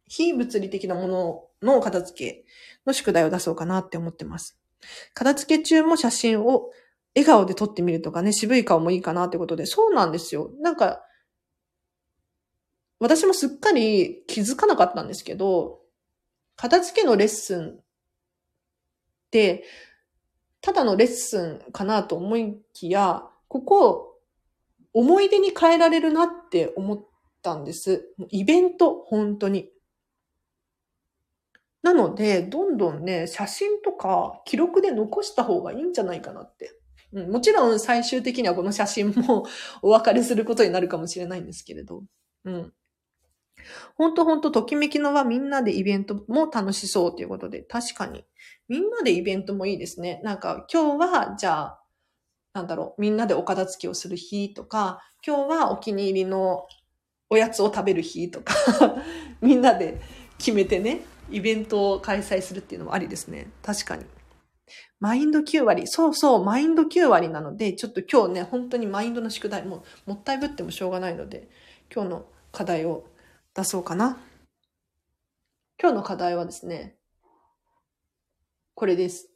[0.08, 2.44] 非物理的なものの片付け
[2.86, 4.58] の宿題を出そうかなって思ってます。
[5.14, 6.70] 片付け中も写真を
[7.14, 10.50] 笑顔で撮ってみるとかね、渋い顔もいいかなってことで、そうなんですよ。
[10.60, 11.02] なんか、
[13.04, 15.80] 私もすっかり気づかなかったんですけど、
[16.56, 17.84] 片付けのレッスンっ
[19.30, 19.64] て、
[20.62, 24.18] ただのレッスンかなと思いきや、ここ、
[24.94, 27.06] 思い出に変えられるなって思っ
[27.42, 28.08] たんです。
[28.30, 29.68] イベント、本当に。
[31.82, 36.70] なので、どんどんね、写真とか記録で残した方がいいんじゃないかなって。
[37.12, 39.44] うん、もちろん最終的にはこの写真も
[39.82, 42.02] お別れすることになるかもしれないんですけれど。
[42.44, 42.72] うん。
[43.96, 48.24] ほんとほんと、ときめきのはみんなでイベントも楽しそうということで、確かに。
[48.68, 50.20] みんなでイベントもいいですね。
[50.24, 51.80] なんか今日は、じゃあ、
[52.54, 56.66] なんだろう、みんなでお片付けをする日とか、今日はお気に入りの
[57.30, 58.54] おやつを食べる日とか、
[59.40, 60.00] みんなで
[60.38, 63.50] 決めてね、イベントを開催するっていうのもありですね。
[63.62, 64.04] 確かに。
[65.00, 65.86] マインド9割。
[65.86, 71.48] そうそう、マインド9割なので、ちょっと今日ね、本当にマインドの宿題、ももったいぶってもしょうがないので、
[71.92, 73.04] 今日の課題を
[73.54, 74.18] 出そうかな。
[75.80, 76.96] 今日の課題はですね、
[78.74, 79.30] これです。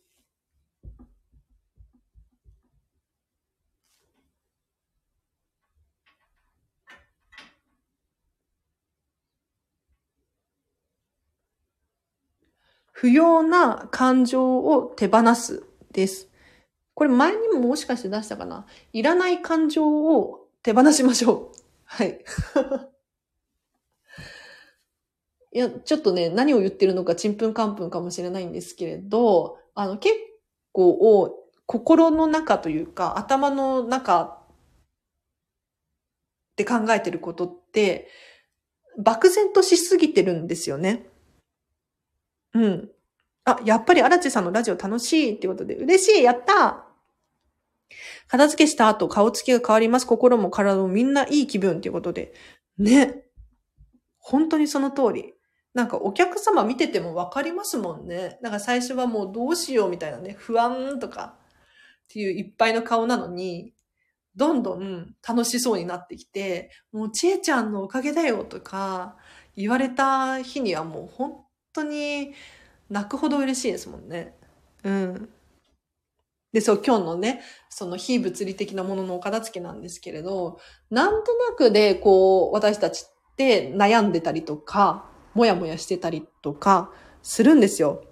[12.90, 15.62] 不要な感情を手放す
[15.92, 16.28] です。
[16.94, 18.66] これ前にももしかして出したかな？
[18.92, 21.58] いらない感情を手放しましょう。
[21.84, 22.24] はい。
[25.52, 30.14] いや、ちょっとね、何を言ってるのかちんぷんかんぷんかもしれないんですけれど、あの、結
[30.72, 31.34] 構、
[31.66, 34.42] 心の中というか、頭の中
[36.56, 38.08] で考えてることって、
[38.98, 41.06] 漠然としすぎてるんですよね。
[42.54, 42.90] うん。
[43.44, 46.86] あ、やっぱり荒地さんのラジオ楽しいってことで、嬉しいやった
[48.28, 50.06] 片付けした後、顔つきが変わります。
[50.06, 52.34] 心も体もみんないい気分っていうことで。
[52.78, 53.24] ね。
[54.18, 55.37] 本当にその通り。
[55.78, 58.36] なんかお客様見ててもわかりますもんね。
[58.42, 63.74] なんか最初はもうどうしようみたいなね、不安とかっていういっぱいの顔なのに、
[64.34, 69.18] どんどん楽しそうになってきて、もうちえちゃんのおかげだよとか
[69.54, 72.34] 言われた日にはもう本当に
[72.90, 74.34] 泣くほど嬉しいですもんね。
[74.82, 75.28] うん。
[76.52, 80.58] で、そう、今日のね、その非物理的なもののお片付けなんですけれど、
[80.90, 85.08] なんとなくで、こう、私たちって悩んでたりとか、
[85.38, 86.90] もやもやしてたりとか
[87.22, 88.02] するんですよ。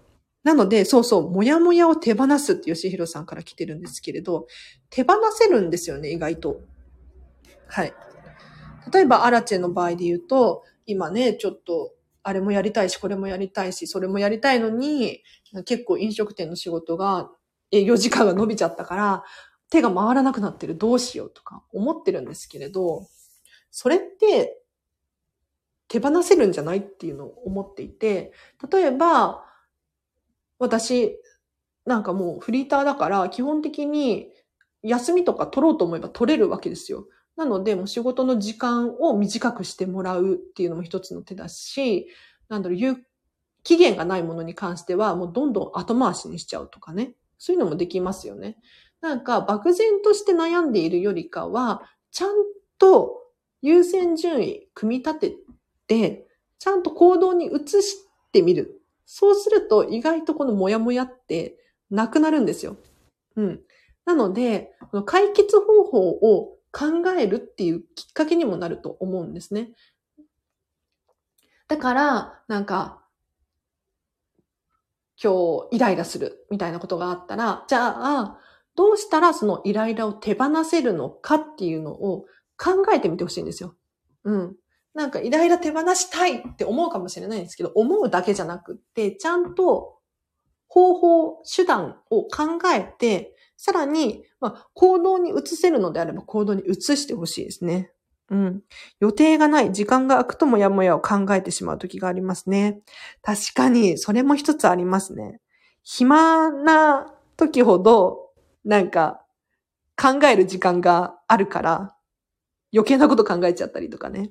[0.44, 4.46] なので、そうそう、もやもやを手放すって吉弘さんから来てるんですけれど、
[4.90, 6.60] 手放せるんですよね、意外と。
[7.66, 7.92] はい。
[8.92, 15.24] 例えば、アラチェの場合で言うと、今ね、ちょっと、あれもやりたいし、これもやりたいし、それもやりたいのに、
[15.64, 17.28] 結構飲食店の仕事が、
[17.72, 19.24] 営業時間が伸びちゃったから、
[19.68, 23.08] 手が回らなくなってる、どうしようとか思ってるんですけれど、
[23.72, 24.62] それって、
[25.88, 28.32] 手放せるんじゃないっていうのを思っていて、
[28.70, 29.44] 例えば、
[30.58, 31.18] 私、
[31.84, 34.32] なんかもうフリーターだから、基本的に
[34.82, 37.06] 休みとか取ろうと思えば取れるわけですよ。
[37.36, 42.08] なので、もう仕事の時間を短くしてもらうっていうのも一つの手だし、
[42.48, 43.06] なんだろう、言う、
[43.62, 47.14] 期限がないものに関しては、もうどんどん後回しにしちゃうとかね。
[47.38, 48.56] そういうのもできますよね。
[49.00, 52.30] なんか、漠然として悩んでいるよりかは、ちゃん
[52.78, 53.22] と
[53.60, 55.36] 優先順位組み立てて、
[56.58, 58.80] ちゃんと行動に移してみる。
[59.04, 61.58] そうすると意外とこのモヤモヤって
[61.90, 62.76] なくなるんですよ。
[63.36, 63.60] うん。
[64.04, 69.70] なので、この解決方法を考えるっていうきっかけにもなると思うんですね。
[71.68, 73.02] だから、なんか、
[75.22, 78.38] 今日イライラするみたいなことがあったら、じゃあ、
[78.76, 82.26] どうしたらそのイライラを手放せるのかっていうのを
[82.58, 83.74] 考えてみてほしいんですよ。
[84.24, 84.56] うん。
[84.96, 89.98] なんかイライラ手放したいって思うかもしれないんですけど、思うだけじゃなくって、ちゃんと
[90.68, 97.92] 方法、手段を考えて、さらに、まあ、行動に移せるのであれば行動に移してほしいですね。
[98.30, 98.62] うん。
[99.00, 102.80] 予定がない、時間が空くともやもやを考えてしまう時がありますね。
[103.20, 105.40] 確かに、それも一つありますね。
[105.82, 108.30] 暇な時ほど、
[108.64, 109.22] なんか、
[109.94, 111.96] 考える時間があるから、
[112.72, 114.30] 余計なこと考えちゃったりとかね。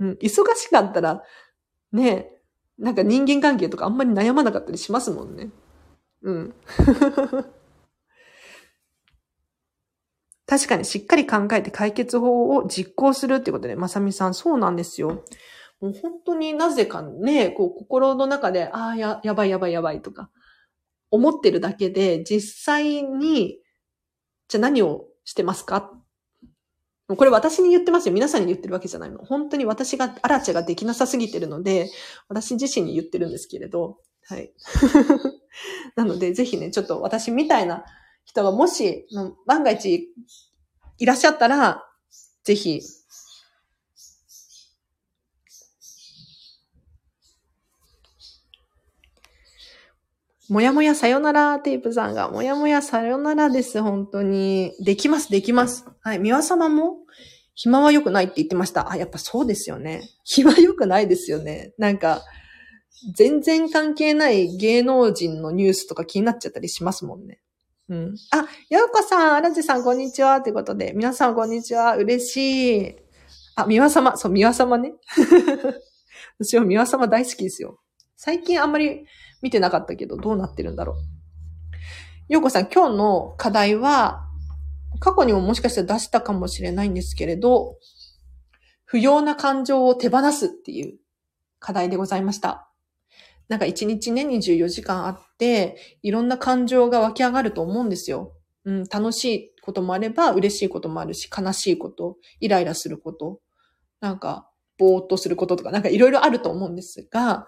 [0.00, 0.12] うん。
[0.20, 1.22] 忙しかったら、
[1.92, 2.30] ね、
[2.78, 5.50] なんか人間関係とかあんまり悩まなかったりしますもんね。
[6.22, 6.54] うん。
[10.46, 15.24] 確かにしっかり考えて解決法を実行するってことで、まさみさん、そうなんですよ。
[15.80, 20.30] もう本当になぜかね、こう心の中で、ああ、や、やばいやばいやばいとか、
[21.10, 23.58] 思ってるだけで、実際に、
[24.48, 25.92] じゃあ何をしてますか
[27.08, 28.14] これ私に言ってますよ。
[28.14, 29.18] 皆さんに言ってるわけじゃないの。
[29.18, 31.88] 本当に私が、アラチェができなさすぎてるので、
[32.28, 33.98] 私自身に言ってるんですけれど、
[34.28, 34.52] はい。
[35.94, 37.84] なので、ぜひね、ちょっと私みたいな
[38.24, 39.06] 人がもし、
[39.46, 40.12] 万が一
[40.98, 41.84] いらっしゃったら、
[42.42, 42.80] ぜひ、
[50.48, 54.72] もやもやさよならテープさんが、もやもやさよならです、本当に。
[54.80, 55.84] できます、できます。
[56.00, 56.18] はい。
[56.18, 56.98] 三輪様も、
[57.54, 58.90] 暇は良くないって言ってました。
[58.90, 60.02] あ、やっぱそうですよね。
[60.24, 61.72] 暇良くないですよね。
[61.78, 62.22] なんか、
[63.14, 67.40] 全然関係ない芸能人のニュースとか気になっちゃったりしますもんね。
[67.88, 68.14] うん。
[68.30, 70.40] あ、ようこさん、あらじさん、こんにちは。
[70.42, 71.96] ということで、皆さん、こんにちは。
[71.96, 72.96] 嬉しい。
[73.56, 74.16] あ、三輪様。
[74.16, 74.92] そう、三輪様ね。
[76.38, 77.80] 私は三輪様大好きですよ。
[78.16, 79.06] 最近あんまり
[79.42, 82.32] 見てなかったけど、どうなってるんだろう。
[82.32, 84.26] ようこさん、今日の課題は、
[84.98, 87.76] 過去にももしかしたら出したかもしれないんですけれど、
[88.84, 90.98] 不要な感情を手放すっていう
[91.58, 92.70] 課題でございました。
[93.48, 98.32] なんか一日ね、24時間あって、いろんな感情が湧き上がると思うんですよ。
[98.64, 103.40] うん、楽しいこともあれば、嬉しいこともあるし、悲しいこと、イライラすること、
[104.00, 107.46] なんか、ぼーっとすることとか、なんかいろいろあると思うんですが、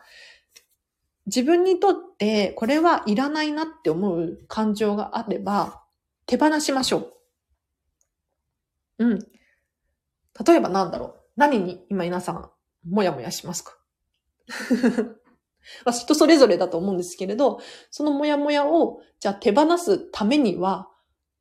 [1.28, 5.84] 自分にとってこれはいらないなって思う感情があれば、
[6.26, 6.98] 手放しましょ
[8.98, 9.04] う。
[9.06, 9.18] うん。
[10.46, 11.14] 例えばなんだろう。
[11.36, 12.50] 何に今皆さん、
[12.88, 13.76] もやもやしますか？
[15.84, 17.60] まあ、人それぞれだと思うんですけれど、
[17.90, 20.88] そのもやもやを、じゃあ手放すためには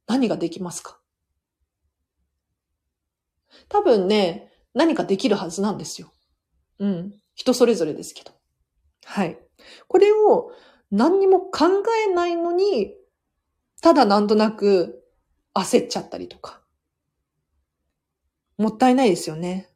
[0.07, 0.99] 何ができますか？
[3.69, 6.11] 多分ね、何かできるはずなんですよ。
[6.79, 7.13] うん。
[7.35, 8.31] 人それぞれですけど。
[9.05, 9.39] はい。
[9.87, 10.51] これを
[10.91, 11.65] 何にも考
[12.07, 12.93] えないのに、
[13.81, 15.03] ただなんとなく
[15.53, 16.61] 焦っちゃったりとか。
[18.57, 19.69] もったいないですよね。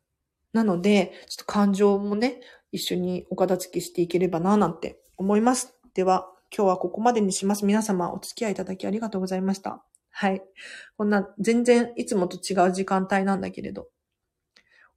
[0.54, 5.76] なので、ちょっと感情もね、一緒にお片付けしていければな、なんて思います。
[5.94, 7.66] では、今日はここまでにします。
[7.66, 9.84] 皆様お付き合いいただきありがとうございました。
[10.10, 10.42] はい。
[10.98, 13.88] こんな全然いつもと違う時間帯なんだけれど、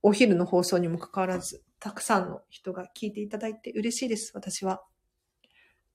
[0.02, 4.82] お昼の放送にもかかわらず、たくさんの人が聞いていただいて嬉しいです、私は。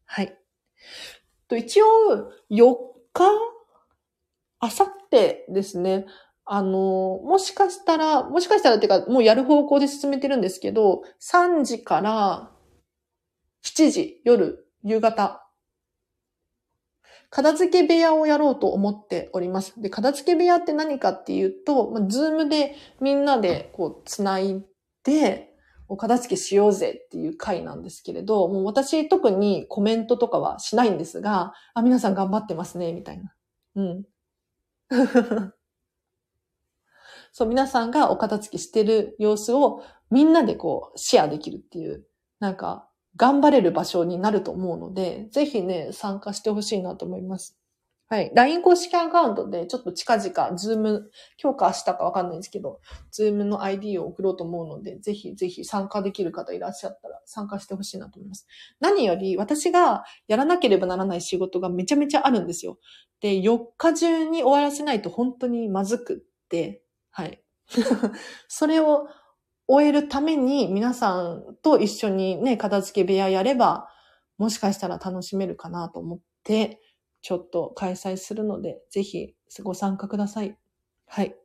[0.06, 0.38] はい。
[1.48, 2.76] と一応、4
[3.12, 3.24] 日
[4.60, 6.06] あさってですね。
[6.46, 12.52] あの、もしかしたら、もしかしたらっていうか、もうやる方向で進めてるんですけど、3時から
[13.64, 15.44] 7時、夜、夕方、
[17.32, 19.82] 片付け部屋をやろうと思っております。
[19.82, 24.64] で、片付け部屋って何かっていうと、まあ、ズームでみんなでこう、つない
[25.04, 25.49] で、
[25.90, 33.34] お片付けしようぜっていう回なんですけれど、もう私特にコメントとかはしないんですが、あ、皆さん頑張ってますね、みたいな。
[33.76, 34.04] うん。
[37.34, 42.06] そう、皆さんがお片付けしてる様子をみんなでこうシェアできるっていう、
[42.40, 47.59] なんか頑張れる場所になると思うので、ぜひね、参加してほしいなと思います。
[48.12, 48.32] はい。
[48.34, 52.82] LINE 公式アカウントでちょっと近々、ズーム、今日か明日かわかんないんですけど、
[53.12, 58.48] ズームの ID を送ろうと思うので、ぜひぜひ参加できる方いらっしゃったら参加してほしいなと思います。
[58.80, 62.80] 何より私がやらなければならない仕事がめちゃめちゃあるんですよ。
[63.22, 66.82] で、4日中に終わらせないと本当にまずくって、
[67.12, 67.44] はい。
[68.48, 69.08] それを
[69.68, 73.88] 終えるために皆さんと一緒にね、片付け部屋やれば、
[74.40, 76.82] もしかしたら楽しめるかなと思って、
[77.22, 80.58] ちょっと開催するので、ぜひご参加ください。
[81.08, 81.36] はい。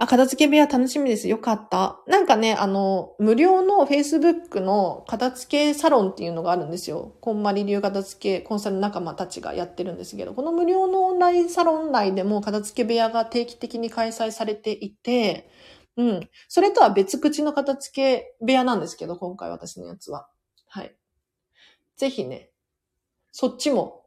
[0.00, 1.28] あ、片付け部屋楽しみです。
[1.28, 2.00] よかった。
[2.06, 7.16] なんかね、あの、無料の Facebook の片付けサロンっていうのがあるんですよ。
[7.20, 15.50] こんまり流片付けコンサル仲間たちがやってるんですけど、この無料のオンラインサロン内でも片付け部屋が定期的に開催されていて、
[15.96, 16.30] うん。
[16.46, 20.28] それとは別口の片付け部屋なんですけど、今回私のやつは。
[20.68, 20.94] はい。
[21.96, 22.50] ぜひね、
[23.32, 23.97] そっちも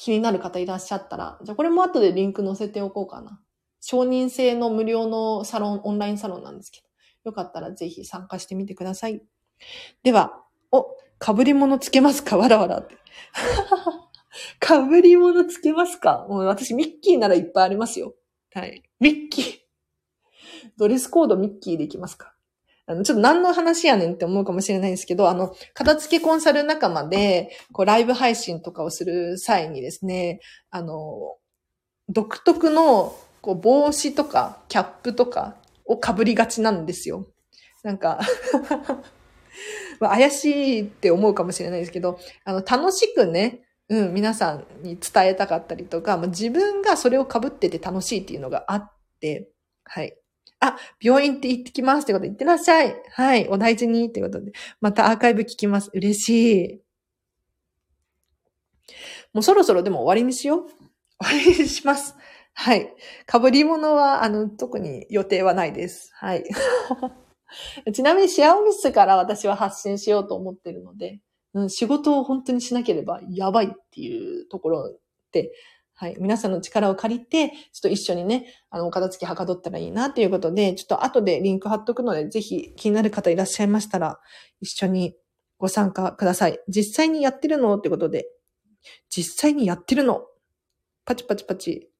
[0.00, 3.40] 気になる方いらっしゃったら、じゃあこれも後でリンク載せておこうかな。
[3.80, 6.86] 承認制の無料のサロン、オンラインサロンなんですけど、
[7.30, 9.20] よかったらぜひ参加してみてください。
[10.04, 10.86] では、お、
[11.20, 12.36] 被り物つけますか？
[12.38, 12.94] わらわらって。
[14.64, 16.26] 被り物つけますか？
[16.28, 18.14] もう私ミッキーならいっぱいありますよ。
[18.54, 18.84] はい。
[19.00, 19.54] ミッキー。
[20.76, 22.34] ドレスコードミッキーでいきますか
[22.88, 31.36] あの、ちょっと何の話やねんって思うかもしれないんですけど、あの、片付けコンサル仲間で、こう、ライブ配信とかをする際にですね、あの、
[32.08, 37.26] 独特のこう帽子とかキャップとかを被りがちなんですよ。
[37.82, 38.20] なんか
[40.00, 49.50] まあ、怪しいって思うかもしれないですけど、あの、楽しくね、うん、皆さんに伝えたかったりとか、まあ、自分がそれを被ってて楽しいっていうのがあって、
[49.84, 50.16] はい。
[50.60, 52.96] あ、病院って行ってきますってことで、行ってらっしゃい。
[53.12, 55.90] はい、お大事にってことで、またアーカイブ聞きます。
[55.94, 56.80] 嬉しい。
[59.32, 60.68] もうそろそろでも終わりにしよう。
[61.24, 62.16] 終わりにします。
[62.54, 62.92] はい。
[63.30, 66.10] 被り物は、あの、特に予定はないです。
[66.14, 66.44] はい。
[67.92, 71.20] ちなみにシェアオフィスから私は発信しようと思ってるので、
[71.54, 74.98] うん、仕事を本当にしなければやばいっていうところ
[75.32, 75.52] で、
[76.00, 76.16] はい。
[76.20, 84.20] 皆さんの力を借りて、ちょっと一緒にね、あの、お片付けはかどったらいいなということで、ちょっと後でリンク貼っとくので、ぜひ気になる方いらっしゃいましたら、
[84.60, 85.16] 一緒に
[85.58, 86.60] ご参加ください。
[86.68, 88.28] 実際にやってるのってことで、
[89.08, 90.24] 実際にやってるの。
[91.04, 91.90] パチパチパチ。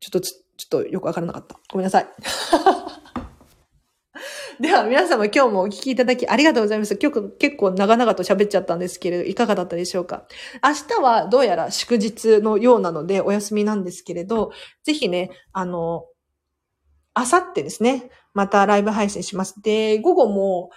[0.00, 1.58] ちょっと、ちょっとよくわからなかった。
[1.72, 2.06] ごめんなさい。
[4.60, 6.98] では、皆様今日もお聞きいただきありがとうございます。
[7.00, 10.26] 今日結構長々と喋っちゃったんですけれど、いかがだったでしょうか？
[10.62, 14.52] 明日はどうやら祝日のようなのでお休みなんですけれど、
[14.84, 16.04] ぜひね、あの、
[17.14, 19.62] あさってですね、またライブ配信します。
[19.62, 20.68] で、午後も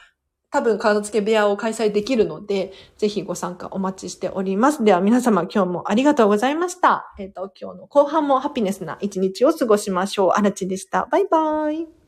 [0.49, 4.86] 多分片付け部屋を開催できるので、ぜひご参加お待ちしております。
[4.86, 7.13] では皆様今日もありがとうございました。
[7.19, 10.29] えっ、と、今日の後半もハピネスな一日を過ごしましょう。
[10.29, 11.05] あらちでした。
[11.11, 12.03] バイバーイ。